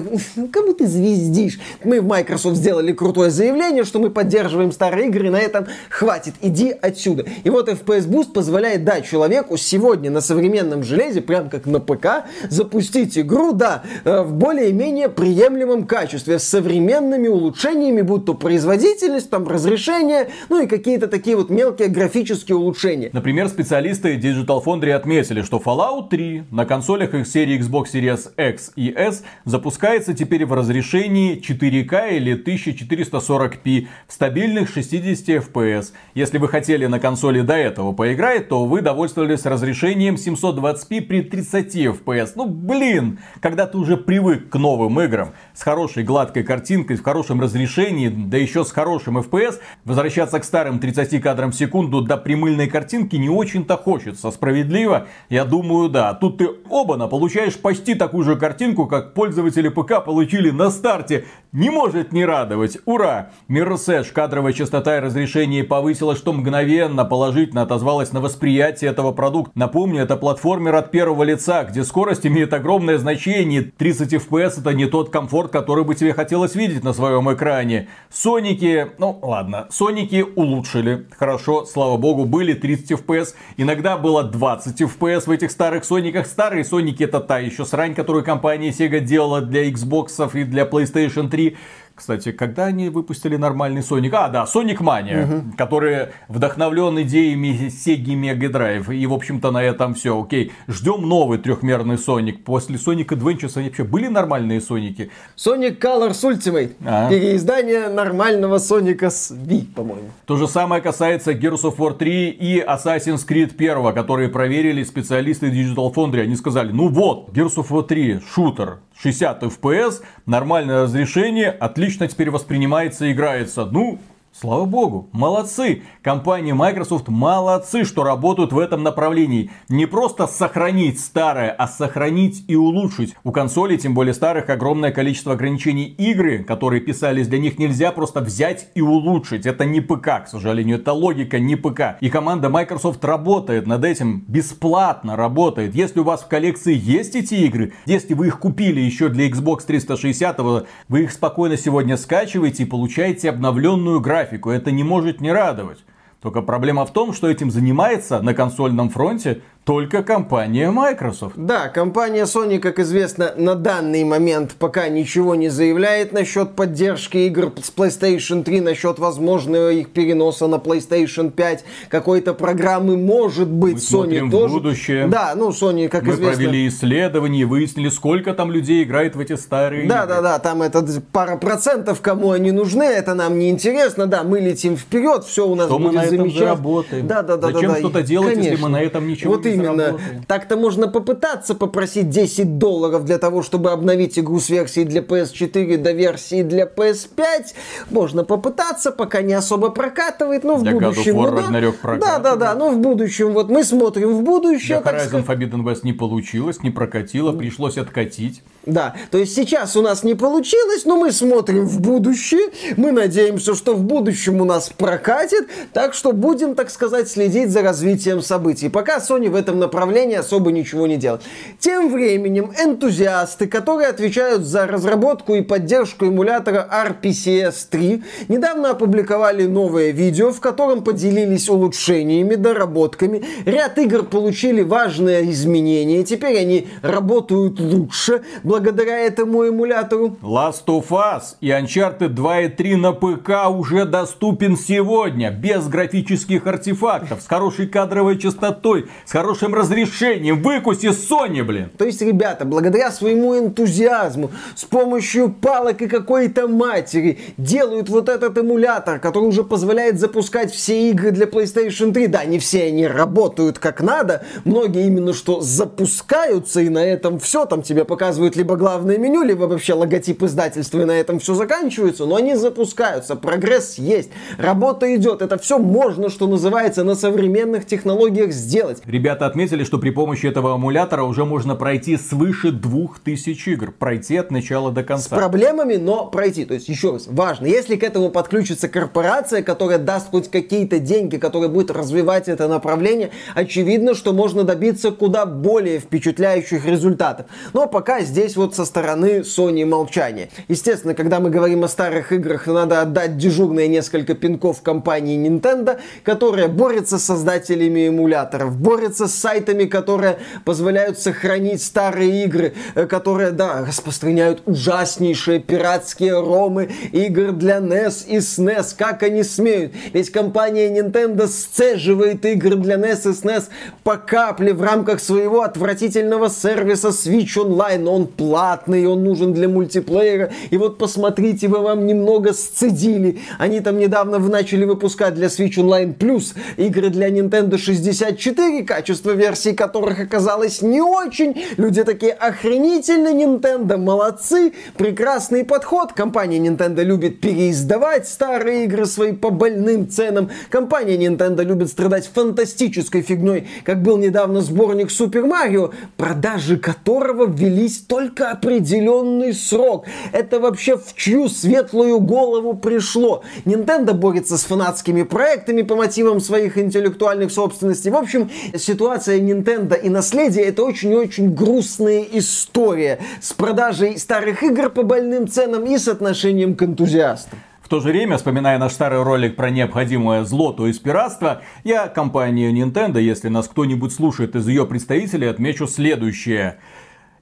Кому 0.51 0.73
ты 0.73 0.87
звездишь? 0.87 1.61
Мы 1.85 2.01
в 2.01 2.07
Microsoft 2.07 2.57
сделали 2.57 2.93
крутое 2.93 3.31
заявление, 3.31 3.85
что 3.85 3.99
мы 3.99 4.11
поддерживаем 4.11 4.73
старые 4.73 5.09
игры, 5.09 5.31
на 5.31 5.41
этом 5.41 5.67
хватит. 5.91 6.35
Иди 6.41 6.71
отсюда. 6.71 7.27
И 7.45 7.51
вот 7.51 7.69
FPS 7.69 8.09
Boost 8.09 8.33
позволяет 8.33 8.85
дать 8.85 9.07
человеку 9.07 9.57
сегодня 9.57 10.11
на 10.11 10.21
современном 10.21 10.83
железе, 10.83 11.21
прям 11.21 11.51
как 11.51 11.67
на 11.67 11.81
ПК, 11.81 12.25
запустить 12.55 13.19
игру, 13.19 13.53
да, 13.53 13.83
э, 14.05 14.23
в 14.23 14.33
более-менее 14.33 15.09
приемлемом 15.09 15.87
качестве, 15.87 16.39
с 16.39 16.45
современными 16.45 17.29
улучшениями, 17.29 18.03
будь 18.03 18.25
то 18.25 18.35
производительность, 18.35 19.31
там, 19.31 19.47
разрешение, 19.47 20.29
ну 20.49 20.63
и 20.63 20.67
какие-то 20.67 21.09
такие 21.09 21.37
вот 21.37 21.51
мелкие 21.51 21.89
графические 21.89 22.57
улучшения. 22.57 23.11
Например, 23.13 23.49
специалисты 23.49 24.17
Digital 24.17 24.63
Foundry 24.65 24.93
отметили, 24.93 25.43
что 25.43 25.61
Fallout 25.65 26.09
3 26.11 26.45
на 26.51 26.65
консолях 26.65 27.15
их 27.15 27.27
серии 27.27 27.61
Xbox 27.61 27.87
Series 27.93 28.31
X 28.37 28.73
и 28.77 28.93
S 28.97 29.25
запускается 29.45 30.15
теперь 30.15 30.47
в 30.47 30.53
разрешении 30.53 31.41
4К 31.41 32.17
или 32.17 32.43
1440p 32.43 33.87
в 34.07 34.13
стабильных 34.13 34.69
60 34.69 35.29
FPS. 35.29 35.93
Если 36.15 36.39
вы 36.39 36.49
хотели 36.49 36.87
на 36.87 37.01
консоли 37.01 37.41
до 37.41 37.55
этого 37.55 37.93
поиграть, 37.93 38.49
то 38.49 38.65
вы 38.65 38.81
довольствовались 38.81 39.45
разрешением 39.45 40.15
720p 40.15 41.03
при 41.03 41.23
30 41.23 41.77
FPS. 41.77 42.33
Ну, 42.37 42.44
блин, 42.47 43.19
когда 43.41 43.67
ты 43.67 43.79
уже 43.79 43.97
привык 43.97 44.49
к 44.49 44.57
новым 44.57 45.01
играм, 45.01 45.33
с 45.55 45.63
хорошей 45.63 46.03
гладкой 46.05 46.43
картинкой, 46.43 46.97
в 46.97 47.03
хорошем 47.03 47.41
разрешении, 47.41 48.09
да 48.09 48.37
еще 48.37 48.65
с 48.65 48.71
хорошим 48.71 49.19
FPS, 49.19 49.61
возвращаться 49.85 50.39
к 50.41 50.45
старым 50.45 50.79
30 50.79 51.21
кадрам 51.21 51.53
в 51.53 51.55
секунду 51.55 52.03
до 52.03 52.17
примыльной 52.17 52.69
картинки 52.69 53.17
не 53.17 53.29
очень-то 53.29 53.77
хочется. 53.77 54.31
Справедливо? 54.31 55.07
Я 55.29 55.45
думаю, 55.45 55.89
да. 55.89 56.15
Тут 56.15 56.39
ты 56.39 56.49
оба-на 56.69 57.09
получаешь 57.09 57.59
почти 57.59 57.95
такую 57.95 58.25
же 58.25 58.37
картинку, 58.37 58.87
как 58.87 59.15
пользователи 59.15 59.69
ПК 59.69 60.05
получили 60.05 60.51
на 60.51 60.71
старте. 60.71 61.25
Не 61.53 61.71
может 61.71 62.13
не 62.13 62.25
радовать. 62.25 62.79
Ура! 62.85 63.31
Mirror's 63.49 64.13
кадровая 64.13 64.53
частота 64.53 64.97
и 64.97 65.01
разрешение 65.01 65.65
повысилась, 65.65 66.19
что 66.19 66.33
мгновенно 66.33 67.05
положительно 67.05 67.63
отозвалось 67.63 68.13
на 68.13 68.21
восприятие 68.21 68.91
этого 68.91 69.13
продукта. 69.13 69.53
Напомню, 69.55 70.03
это 70.03 70.17
платформер 70.17 70.75
от 70.75 70.91
первого 70.91 71.23
лица, 71.23 71.65
где 71.65 71.85
скорость 71.85 72.25
имеет 72.35 72.53
огромное 72.53 72.99
значение. 72.99 73.63
30 73.63 74.15
FPS 74.15 74.61
это 74.61 74.75
не 74.75 74.87
тот 74.87 75.11
комфорт, 75.11 75.53
который 75.53 75.85
бы 75.85 75.95
тебе 75.95 76.13
хотелось 76.13 76.57
видеть 76.57 76.83
на 76.83 76.93
своем 76.93 77.33
экране. 77.33 77.89
Соники, 78.11 78.89
ну 78.99 79.19
ладно, 79.23 79.69
Соники 79.71 80.25
улучшили. 80.35 81.07
Хорошо, 81.17 81.65
слава 81.65 81.97
богу, 81.97 82.25
были 82.25 82.55
30 82.55 82.93
FPS. 82.93 83.35
Иногда 83.57 83.97
было 83.97 84.25
20 84.25 84.83
FPS 84.83 85.27
в 85.27 85.31
этих 85.31 85.51
старых 85.53 85.85
Сониках. 85.85 86.27
Старые 86.27 86.65
Соники 86.65 87.05
это 87.05 87.21
та 87.21 87.39
еще 87.39 87.65
срань, 87.65 87.95
которую 87.95 88.25
компания 88.25 88.71
Sega 88.71 88.99
делала 88.99 89.41
для 89.41 89.71
Xbox 89.71 90.09
и 90.35 90.45
для 90.45 90.65
PlayStation 90.65 91.29
3. 91.29 91.57
Кстати, 91.95 92.33
когда 92.33 92.65
они 92.65 92.89
выпустили 92.89 93.37
нормальный 93.37 93.81
Sonic? 93.81 94.11
А, 94.15 94.29
да, 94.29 94.45
Sonic 94.53 94.79
Mania, 94.79 95.25
угу. 95.25 95.57
который 95.57 96.09
вдохновлен 96.27 97.01
идеями 97.03 97.69
Sega 97.69 98.17
Mega 98.17 98.51
Drive. 98.51 98.93
И, 98.95 99.07
в 99.07 99.13
общем-то, 99.13 99.53
на 99.53 99.63
этом 99.63 99.95
все. 99.95 100.21
Окей, 100.21 100.51
ждем 100.67 101.09
новый 101.09 101.39
трехмерный 101.39 101.95
Sonic. 101.95 102.39
После 102.39 102.77
Sonic 102.77 103.07
Adventures 103.07 103.63
вообще 103.63 103.85
были 103.85 104.09
нормальные 104.09 104.61
Соники? 104.61 105.13
Sonic 105.37 105.79
Colors 105.79 106.21
Ultimate. 106.25 106.75
А. 106.85 107.09
Переиздание 107.09 107.89
нормального 107.89 108.59
Соника 108.59 109.11
с 109.11 109.31
V, 109.31 109.67
по-моему. 109.77 110.11
То 110.27 110.37
же 110.37 110.49
самое 110.49 110.83
касается 110.83 111.31
Gears 111.31 111.63
of 111.63 111.77
War 111.77 111.97
3 111.97 112.31
и 112.31 112.61
Assassin's 112.61 113.25
Creed 113.27 113.55
1, 113.57 113.95
которые 113.95 114.31
проверили 114.31 114.83
специалисты 114.83 115.49
Digital 115.49 115.95
Foundry. 115.95 116.23
Они 116.23 116.35
сказали, 116.35 116.73
ну 116.73 116.89
вот, 116.89 117.31
Gears 117.31 117.55
of 117.57 117.69
War 117.69 117.87
3, 117.87 118.21
шутер, 118.29 118.79
60 119.01 119.43
FPS, 119.45 120.03
нормальное 120.27 120.85
разрешение, 120.85 121.51
отлично 121.51 121.84
теперь 122.09 122.31
воспринимается 122.31 123.07
и 123.07 123.13
играется. 123.13 123.65
Ну, 123.65 123.99
Слава 124.37 124.65
богу, 124.65 125.11
молодцы! 125.13 125.83
Компания 126.03 126.55
Microsoft 126.55 127.07
молодцы, 127.07 127.85
что 127.85 128.03
работают 128.03 128.53
в 128.53 128.59
этом 128.59 128.83
направлении. 128.83 129.53
Не 129.69 129.87
просто 129.87 130.27
сохранить 130.27 130.99
старое, 130.99 131.53
а 131.53 131.69
сохранить 131.69 132.45
и 132.49 132.57
улучшить. 132.57 133.15
У 133.23 133.31
консолей, 133.31 133.79
тем 133.79 133.95
более 133.95 134.13
старых, 134.13 134.51
огромное 134.51 134.91
количество 134.91 135.35
ограничений 135.35 135.85
игры, 135.85 136.43
которые 136.43 136.81
писались 136.81 137.29
для 137.29 137.39
них, 137.39 137.61
нельзя 137.61 137.93
просто 137.93 138.23
взять 138.23 138.71
и 138.75 138.81
улучшить. 138.81 139.47
Это 139.47 139.65
не 139.65 139.81
ПК, 139.81 140.25
к 140.25 140.27
сожалению, 140.27 140.81
это 140.81 140.93
логика 140.93 141.39
не 141.39 141.55
ПК. 141.55 141.97
И 142.01 142.11
команда 142.11 142.49
Microsoft 142.49 143.05
работает 143.05 143.69
над 143.69 143.85
этим, 143.85 144.25
бесплатно 144.27 145.15
работает. 145.15 145.77
Если 145.77 146.01
у 146.01 146.05
вас 146.05 146.25
в 146.25 146.27
коллекции 146.27 146.75
есть 146.75 147.15
эти 147.15 147.35
игры, 147.35 147.73
если 147.87 148.15
вы 148.15 148.27
их 148.27 148.41
купили 148.41 148.81
еще 148.81 149.11
для 149.11 149.29
Xbox 149.29 149.65
360, 149.65 150.41
вы 150.89 151.03
их 151.05 151.13
спокойно 151.13 151.57
сегодня 151.57 151.97
скачиваете 151.97 152.65
и 152.65 152.67
получаете 152.67 153.31
обновленную 153.31 154.01
графику 154.01 154.24
графику, 154.25 154.51
это 154.51 154.71
не 154.71 154.85
может 154.85 155.21
не 155.21 155.33
радовать. 155.33 155.85
Только 156.21 156.41
проблема 156.41 156.87
в 156.87 156.93
том, 156.93 157.13
что 157.13 157.29
этим 157.29 157.51
занимается 157.51 158.23
на 158.23 158.33
консольном 158.33 158.89
фронте 158.89 159.43
только 159.65 160.03
компания 160.03 160.71
Microsoft. 160.71 161.37
Да, 161.37 161.69
компания 161.69 162.25
Sony, 162.25 162.59
как 162.59 162.79
известно, 162.79 163.33
на 163.37 163.55
данный 163.55 164.05
момент 164.05 164.55
пока 164.59 164.89
ничего 164.89 165.35
не 165.35 165.49
заявляет 165.49 166.13
насчет 166.13 166.51
поддержки 166.55 167.17
игр 167.17 167.51
с 167.63 167.73
PlayStation 167.75 168.45
3, 168.45 168.61
насчет 168.61 168.99
возможного 168.99 169.71
их 169.73 169.89
переноса 169.91 170.47
на 170.49 170.57
PlayStation 170.57 171.31
5, 171.31 171.65
какой-то 171.89 172.35
программы, 172.35 172.99
может 172.99 173.49
быть, 173.49 173.75
Мы 173.91 173.99
Sony 174.05 174.31
тоже. 174.31 174.49
В 174.49 174.53
будущее. 174.59 175.07
Да, 175.09 175.33
ну 175.35 175.49
Sony, 175.49 175.89
как 175.89 176.03
Мы 176.03 176.13
известно. 176.13 176.27
Мы 176.33 176.37
провели 176.37 176.69
исследование 176.69 177.43
и 177.43 177.45
выяснили, 177.47 177.89
сколько 177.89 178.35
там 178.35 178.51
людей 178.51 178.85
играет 178.85 179.17
в 179.17 179.21
эти 179.21 179.35
старые 179.37 179.89
Да, 179.89 180.05
игры. 180.05 180.09
да, 180.17 180.23
да, 180.23 180.39
там 180.41 180.61
это 180.61 180.85
пара 181.11 181.37
процентов, 181.37 182.03
кому 182.03 182.33
они 182.33 182.53
нужны, 182.53 182.85
это 182.85 183.15
нам 183.15 183.39
не 183.39 183.49
интересно, 183.49 184.07
да, 184.07 184.25
мы 184.25 184.41
летим 184.41 184.77
вперед, 184.77 185.25
все 185.25 185.47
у 185.49 185.55
нас 185.55 185.67
что 185.69 185.79
будет 185.79 185.87
мы 185.89 185.93
на 185.95 186.01
замечательно. 186.05 186.27
этом 186.29 186.39
заработаем? 186.39 187.07
Да, 187.07 187.23
да, 187.23 187.37
да, 187.39 187.51
Зачем 187.51 187.73
да, 187.73 187.79
что-то 187.79 188.03
делать, 188.03 188.29
Конечно. 188.35 188.51
если 188.51 188.63
мы 188.63 188.69
на 188.69 188.83
этом 188.83 189.09
ничего 189.09 189.33
вот 189.33 189.45
не 189.45 189.54
именно? 189.55 189.99
Так-то 190.27 190.57
можно 190.57 190.89
попытаться 190.89 191.55
попросить 191.55 192.11
10 192.11 192.59
долларов 192.59 193.05
для 193.05 193.19
того, 193.19 193.43
чтобы 193.43 193.71
обновить 193.71 194.19
игру 194.19 194.41
с 194.41 194.49
версии 194.49 194.85
для 194.85 195.01
PS4 195.01 195.77
до 195.79 195.93
версии 195.93 196.43
для 196.43 196.65
PS5. 196.65 197.55
Можно 197.91 198.25
попытаться, 198.25 198.91
пока 198.91 199.23
не 199.23 199.35
особо 199.35 199.71
прокатывает, 199.71 200.45
но 200.45 200.57
в 200.57 200.63
Для 200.63 200.73
God 200.73 200.77
of 200.77 200.89
будущем... 200.89 201.17
War 201.17 201.31
ну 201.31 201.99
да. 201.99 201.99
Да, 201.99 202.19
да, 202.19 202.37
да, 202.37 202.55
но 202.55 202.71
в 202.71 202.79
будущем, 202.79 203.33
вот 203.33 203.51
мы 203.51 203.65
смотрим 203.65 204.15
в 204.15 204.23
будущее, 204.23 204.81
Для 204.81 204.93
Horizon 204.93 205.07
сказать. 205.09 205.27
Forbidden 205.27 205.65
West 205.65 205.81
не 205.83 205.93
получилось, 205.93 206.63
не 206.63 206.71
прокатило, 206.71 207.33
пришлось 207.33 207.79
откатить. 207.79 208.43
Да, 208.67 208.95
то 209.11 209.19
есть 209.19 209.35
сейчас 209.35 209.77
у 209.77 209.83
нас 209.83 210.05
не 210.05 210.15
получилось, 210.15 210.85
но 210.85 210.97
мы 210.97 211.13
смотрим 211.13 211.67
в 211.67 211.81
будущее, 211.81 212.51
мы 212.77 212.93
надеемся, 212.93 213.55
что 213.55 213.75
в 213.75 213.83
будущем 213.83 214.41
у 214.41 214.45
нас 214.45 214.71
прокатит, 214.71 215.49
так 215.73 215.95
что 215.95 216.13
будем, 216.13 216.55
так 216.55 216.71
сказать, 216.71 217.09
следить 217.09 217.51
за 217.51 217.63
развитием 217.63 218.23
событий. 218.23 218.69
Пока 218.69 218.99
Sony 218.99 219.29
в 219.29 219.35
этом 219.45 219.59
направлении 219.59 220.17
особо 220.17 220.51
ничего 220.51 220.87
не 220.87 220.97
делает. 220.97 221.23
Тем 221.59 221.93
временем 221.93 222.51
энтузиасты, 222.59 223.47
которые 223.47 223.89
отвечают 223.89 224.45
за 224.45 224.67
разработку 224.67 225.35
и 225.35 225.43
поддержку 225.43 226.07
эмулятора 226.07 226.67
RPCS 226.71 227.69
3, 227.71 228.03
недавно 228.29 228.71
опубликовали 228.71 229.47
новое 229.47 229.91
видео, 229.91 230.33
в 230.33 230.41
котором 230.41 230.83
поделились 230.83 231.49
улучшениями, 231.49 232.37
доработками. 232.37 233.23
Ряд 233.45 233.79
игр 233.79 234.05
получили 234.05 234.63
важные 234.63 235.31
изменения, 235.31 236.03
теперь 236.05 236.39
они 236.39 236.69
работают 236.83 237.61
лучше 237.61 238.23
благодаря 238.43 238.99
этому 238.99 239.47
эмулятору. 239.47 240.17
Last 240.23 240.67
of 240.69 240.89
Us 240.89 241.37
и 241.41 241.49
Uncharted 241.49 242.09
2 242.09 242.41
и 242.41 242.49
3 242.49 242.77
на 242.77 242.93
ПК 242.93 243.51
уже 243.51 243.85
доступен 243.85 244.57
сегодня, 244.57 245.31
без 245.31 245.69
графических 245.69 246.47
артефактов, 246.47 247.21
с 247.21 247.27
хорошей 247.27 247.67
кадровой 247.67 248.19
частотой, 248.19 248.87
с 249.05 249.13
хорошим 249.35 249.55
разрешением. 249.55 250.43
Выкуси 250.43 250.87
Sony, 250.87 251.43
блин! 251.43 251.71
То 251.77 251.85
есть, 251.85 252.01
ребята, 252.03 252.45
благодаря 252.45 252.91
своему 252.93 253.37
энтузиазму, 253.37 254.31
с 254.55 254.65
помощью 254.65 255.29
палок 255.29 255.83
и 255.83 255.89
какой-то 255.89 256.47
матери, 256.47 257.19
делают 257.37 257.89
вот 257.89 258.09
этот 258.09 258.39
эмулятор, 258.39 259.01
который 259.01 259.25
уже 259.25 259.43
позволяет 259.43 259.99
запускать 259.99 260.53
все 260.53 260.91
игры 260.91 261.11
для 261.11 261.27
PlayStation 261.27 261.93
3. 261.93 262.07
Да, 262.07 262.25
не 262.25 262.39
все 262.39 262.65
они 262.65 262.87
работают 262.87 263.59
как 263.59 263.81
надо, 263.81 264.25
многие 264.45 264.87
именно 264.87 265.13
что 265.13 265.41
запускаются, 265.41 266.61
и 266.61 266.69
на 266.69 266.85
этом 266.85 267.19
все. 267.19 267.45
Там 267.45 267.63
тебе 267.63 267.85
показывают 267.85 268.37
либо 268.37 268.57
главное 268.57 268.99
меню, 268.99 269.25
либо 269.25 269.45
вообще 269.45 269.75
логотип 269.75 270.23
издательства, 270.23 270.81
и 270.81 270.85
на 270.85 270.93
этом 270.93 271.19
все 271.19 271.35
заканчивается. 271.35 272.07
Но 272.07 272.17
они 272.17 272.37
запускаются, 272.37 273.17
прогресс 273.17 273.79
есть, 273.79 274.11
работа 274.39 274.95
идет. 274.95 275.23
Это 275.23 275.39
все 275.39 275.59
можно, 275.59 276.09
что 276.09 276.29
называется, 276.29 276.85
на 276.85 276.95
современных 276.95 277.67
технологиях 277.67 278.33
сделать. 278.33 278.79
Ребята 278.87 279.24
отметили, 279.27 279.65
что 279.65 279.79
при 279.79 279.91
помощи 279.91 280.27
этого 280.27 280.57
эмулятора 280.57 281.03
уже 281.05 281.25
можно 281.25 281.55
пройти 281.55 281.97
свыше 281.97 282.51
2000 282.51 283.49
игр. 283.51 283.73
Пройти 283.73 284.17
от 284.17 284.31
начала 284.31 284.71
до 284.71 284.83
с 284.83 284.87
конца. 284.87 285.17
проблемами, 285.17 285.77
но 285.77 286.07
пройти. 286.07 286.45
То 286.45 286.55
есть, 286.55 286.69
еще 286.69 286.93
раз, 286.93 287.07
важно, 287.07 287.47
если 287.47 287.77
к 287.77 287.83
этому 287.83 288.11
подключится 288.11 288.69
корпорация, 288.69 289.43
которая 289.43 289.79
даст 289.79 290.11
хоть 290.11 290.31
какие-то 290.31 290.79
деньги, 290.79 291.17
которая 291.17 291.49
будет 291.49 291.71
развивать 291.71 292.29
это 292.29 292.49
направление, 292.49 293.11
очевидно, 293.35 293.95
что 293.95 294.13
можно 294.13 294.45
добиться 294.45 294.91
куда 294.91 295.27
более 295.27 295.79
впечатляющих 295.79 296.67
результатов. 296.67 297.27
Но 297.53 297.67
пока 297.67 298.01
здесь 298.03 298.37
вот 298.37 298.55
со 298.55 298.65
стороны 298.65 299.21
Sony 299.21 299.65
молчание. 299.65 300.29
Естественно, 300.49 300.95
когда 300.95 301.21
мы 301.21 301.31
говорим 301.31 301.65
о 301.65 301.69
старых 301.69 302.13
играх, 302.13 302.47
надо 302.47 302.81
отдать 302.81 303.17
дежурные 303.17 303.69
несколько 303.69 304.15
пинков 304.15 304.63
компании 304.63 305.19
Nintendo, 305.19 305.79
которая 306.03 306.49
борется 306.49 306.99
с 306.99 307.05
создателями 307.05 307.89
эмуляторов, 307.89 308.57
борется 308.57 309.07
с 309.07 309.14
сайтами, 309.15 309.65
которые 309.65 310.19
позволяют 310.45 310.99
сохранить 310.99 311.63
старые 311.63 312.25
игры, 312.25 312.55
э, 312.75 312.87
которые, 312.87 313.31
да, 313.31 313.65
распространяют 313.67 314.43
ужаснейшие 314.47 315.41
пиратские 315.41 316.21
ромы 316.21 316.71
игр 316.93 317.33
для 317.33 317.59
NES 317.59 318.07
и 318.07 318.17
SNES. 318.19 318.75
Как 318.77 319.03
они 319.03 319.23
смеют? 319.23 319.73
Ведь 319.93 320.11
компания 320.11 320.69
Nintendo 320.69 321.27
сцеживает 321.27 322.25
игры 322.27 322.57
для 322.57 322.77
NES 322.77 323.09
и 323.09 323.13
SNES 323.13 323.45
по 323.83 323.97
капле 323.97 324.53
в 324.53 324.63
рамках 324.63 325.01
своего 325.01 325.43
отвратительного 325.43 326.29
сервиса 326.29 326.89
Switch 326.89 327.37
Online. 327.37 327.87
Он 327.89 328.07
платный, 328.07 328.87
он 328.87 329.05
нужен 329.05 329.33
для 329.33 329.49
мультиплеера. 329.49 330.33
И 330.51 330.57
вот 330.57 330.79
посмотрите, 330.79 331.49
вы 331.49 331.61
вам 331.61 331.87
немного 331.87 332.33
сцедили. 332.33 333.21
Они 333.39 333.61
там 333.61 333.79
недавно 333.79 334.19
начали 334.19 334.65
выпускать 334.65 335.15
для 335.15 335.29
Switch 335.29 335.57
Online 335.57 335.97
Plus 335.97 336.35
игры 336.57 336.91
для 336.91 337.09
Nintendo 337.09 337.59
64, 337.59 338.65
качество 339.05 339.11
версий 339.11 339.53
которых 339.55 340.01
оказалось 340.01 340.63
не 340.63 340.81
очень. 340.81 341.35
Люди 341.59 341.85
такие 341.85 342.13
охренительно, 342.13 343.09
Nintendo 343.09 343.77
молодцы, 343.77 344.53
прекрасный 344.77 345.45
подход. 345.45 345.93
Компания 345.93 346.39
Nintendo 346.39 346.83
любит 346.83 347.21
переиздавать 347.21 348.09
старые 348.09 348.65
игры 348.65 348.87
свои 348.87 349.13
по 349.13 349.31
больным 349.31 349.89
ценам. 349.91 350.31
Компания 350.51 350.97
Nintendo 350.97 351.45
любит 351.45 351.69
страдать 351.69 352.11
фантастической 352.15 353.03
фигней, 353.03 353.47
как 353.65 353.83
был 353.83 353.99
недавно 353.99 354.41
сборник 354.41 354.89
Super 354.89 355.25
Mario, 355.29 355.73
продажи 355.97 356.57
которого 356.57 357.27
ввелись 357.27 357.81
только 357.81 358.31
определенный 358.31 359.35
срок. 359.35 359.87
Это 360.13 360.41
вообще 360.41 360.77
в 360.77 360.95
чью 360.95 361.29
светлую 361.29 362.01
голову 362.01 362.55
пришло? 362.55 363.23
Nintendo 363.45 363.93
борется 363.93 364.39
с 364.39 364.45
фанатскими 364.45 365.03
проектами 365.03 365.63
по 365.63 365.77
мотивам 365.77 366.21
своих 366.21 366.57
интеллектуальных 366.57 367.31
собственностей. 367.31 367.91
В 367.91 367.97
общем, 367.97 368.31
ситуация 368.57 368.84
Nintendo 368.93 369.81
и 369.81 369.89
наследие 369.89 370.45
это 370.45 370.63
очень-очень 370.65 371.35
грустная 371.35 372.05
история 372.13 372.99
с 373.21 373.33
продажей 373.33 373.99
старых 373.99 374.43
игр 374.43 374.71
по 374.71 374.83
больным 374.83 375.29
ценам 375.29 375.65
и 375.65 375.79
с 375.79 375.89
отношением 375.89 376.55
к 376.55 376.63
энтузиастам. 376.63 377.39
В 377.61 377.69
то 377.69 377.81
же 377.81 377.89
время, 377.89 378.19
вспоминая 378.19 378.59
наш 378.59 378.73
старый 378.73 379.03
ролик 379.03 379.37
про 379.37 379.49
необходимое 379.49 380.25
зло, 380.25 380.53
то 380.53 380.67
есть 380.67 380.83
пиратство, 380.83 381.41
я 381.65 381.89
компанию 381.89 382.53
Nintendo, 382.53 383.01
если 383.01 383.29
нас 383.29 383.49
кто-нибудь 383.49 383.93
слушает 383.93 384.37
из 384.37 384.47
ее 384.47 384.67
представителей, 384.67 385.29
отмечу 385.29 385.67
следующее. 385.67 386.59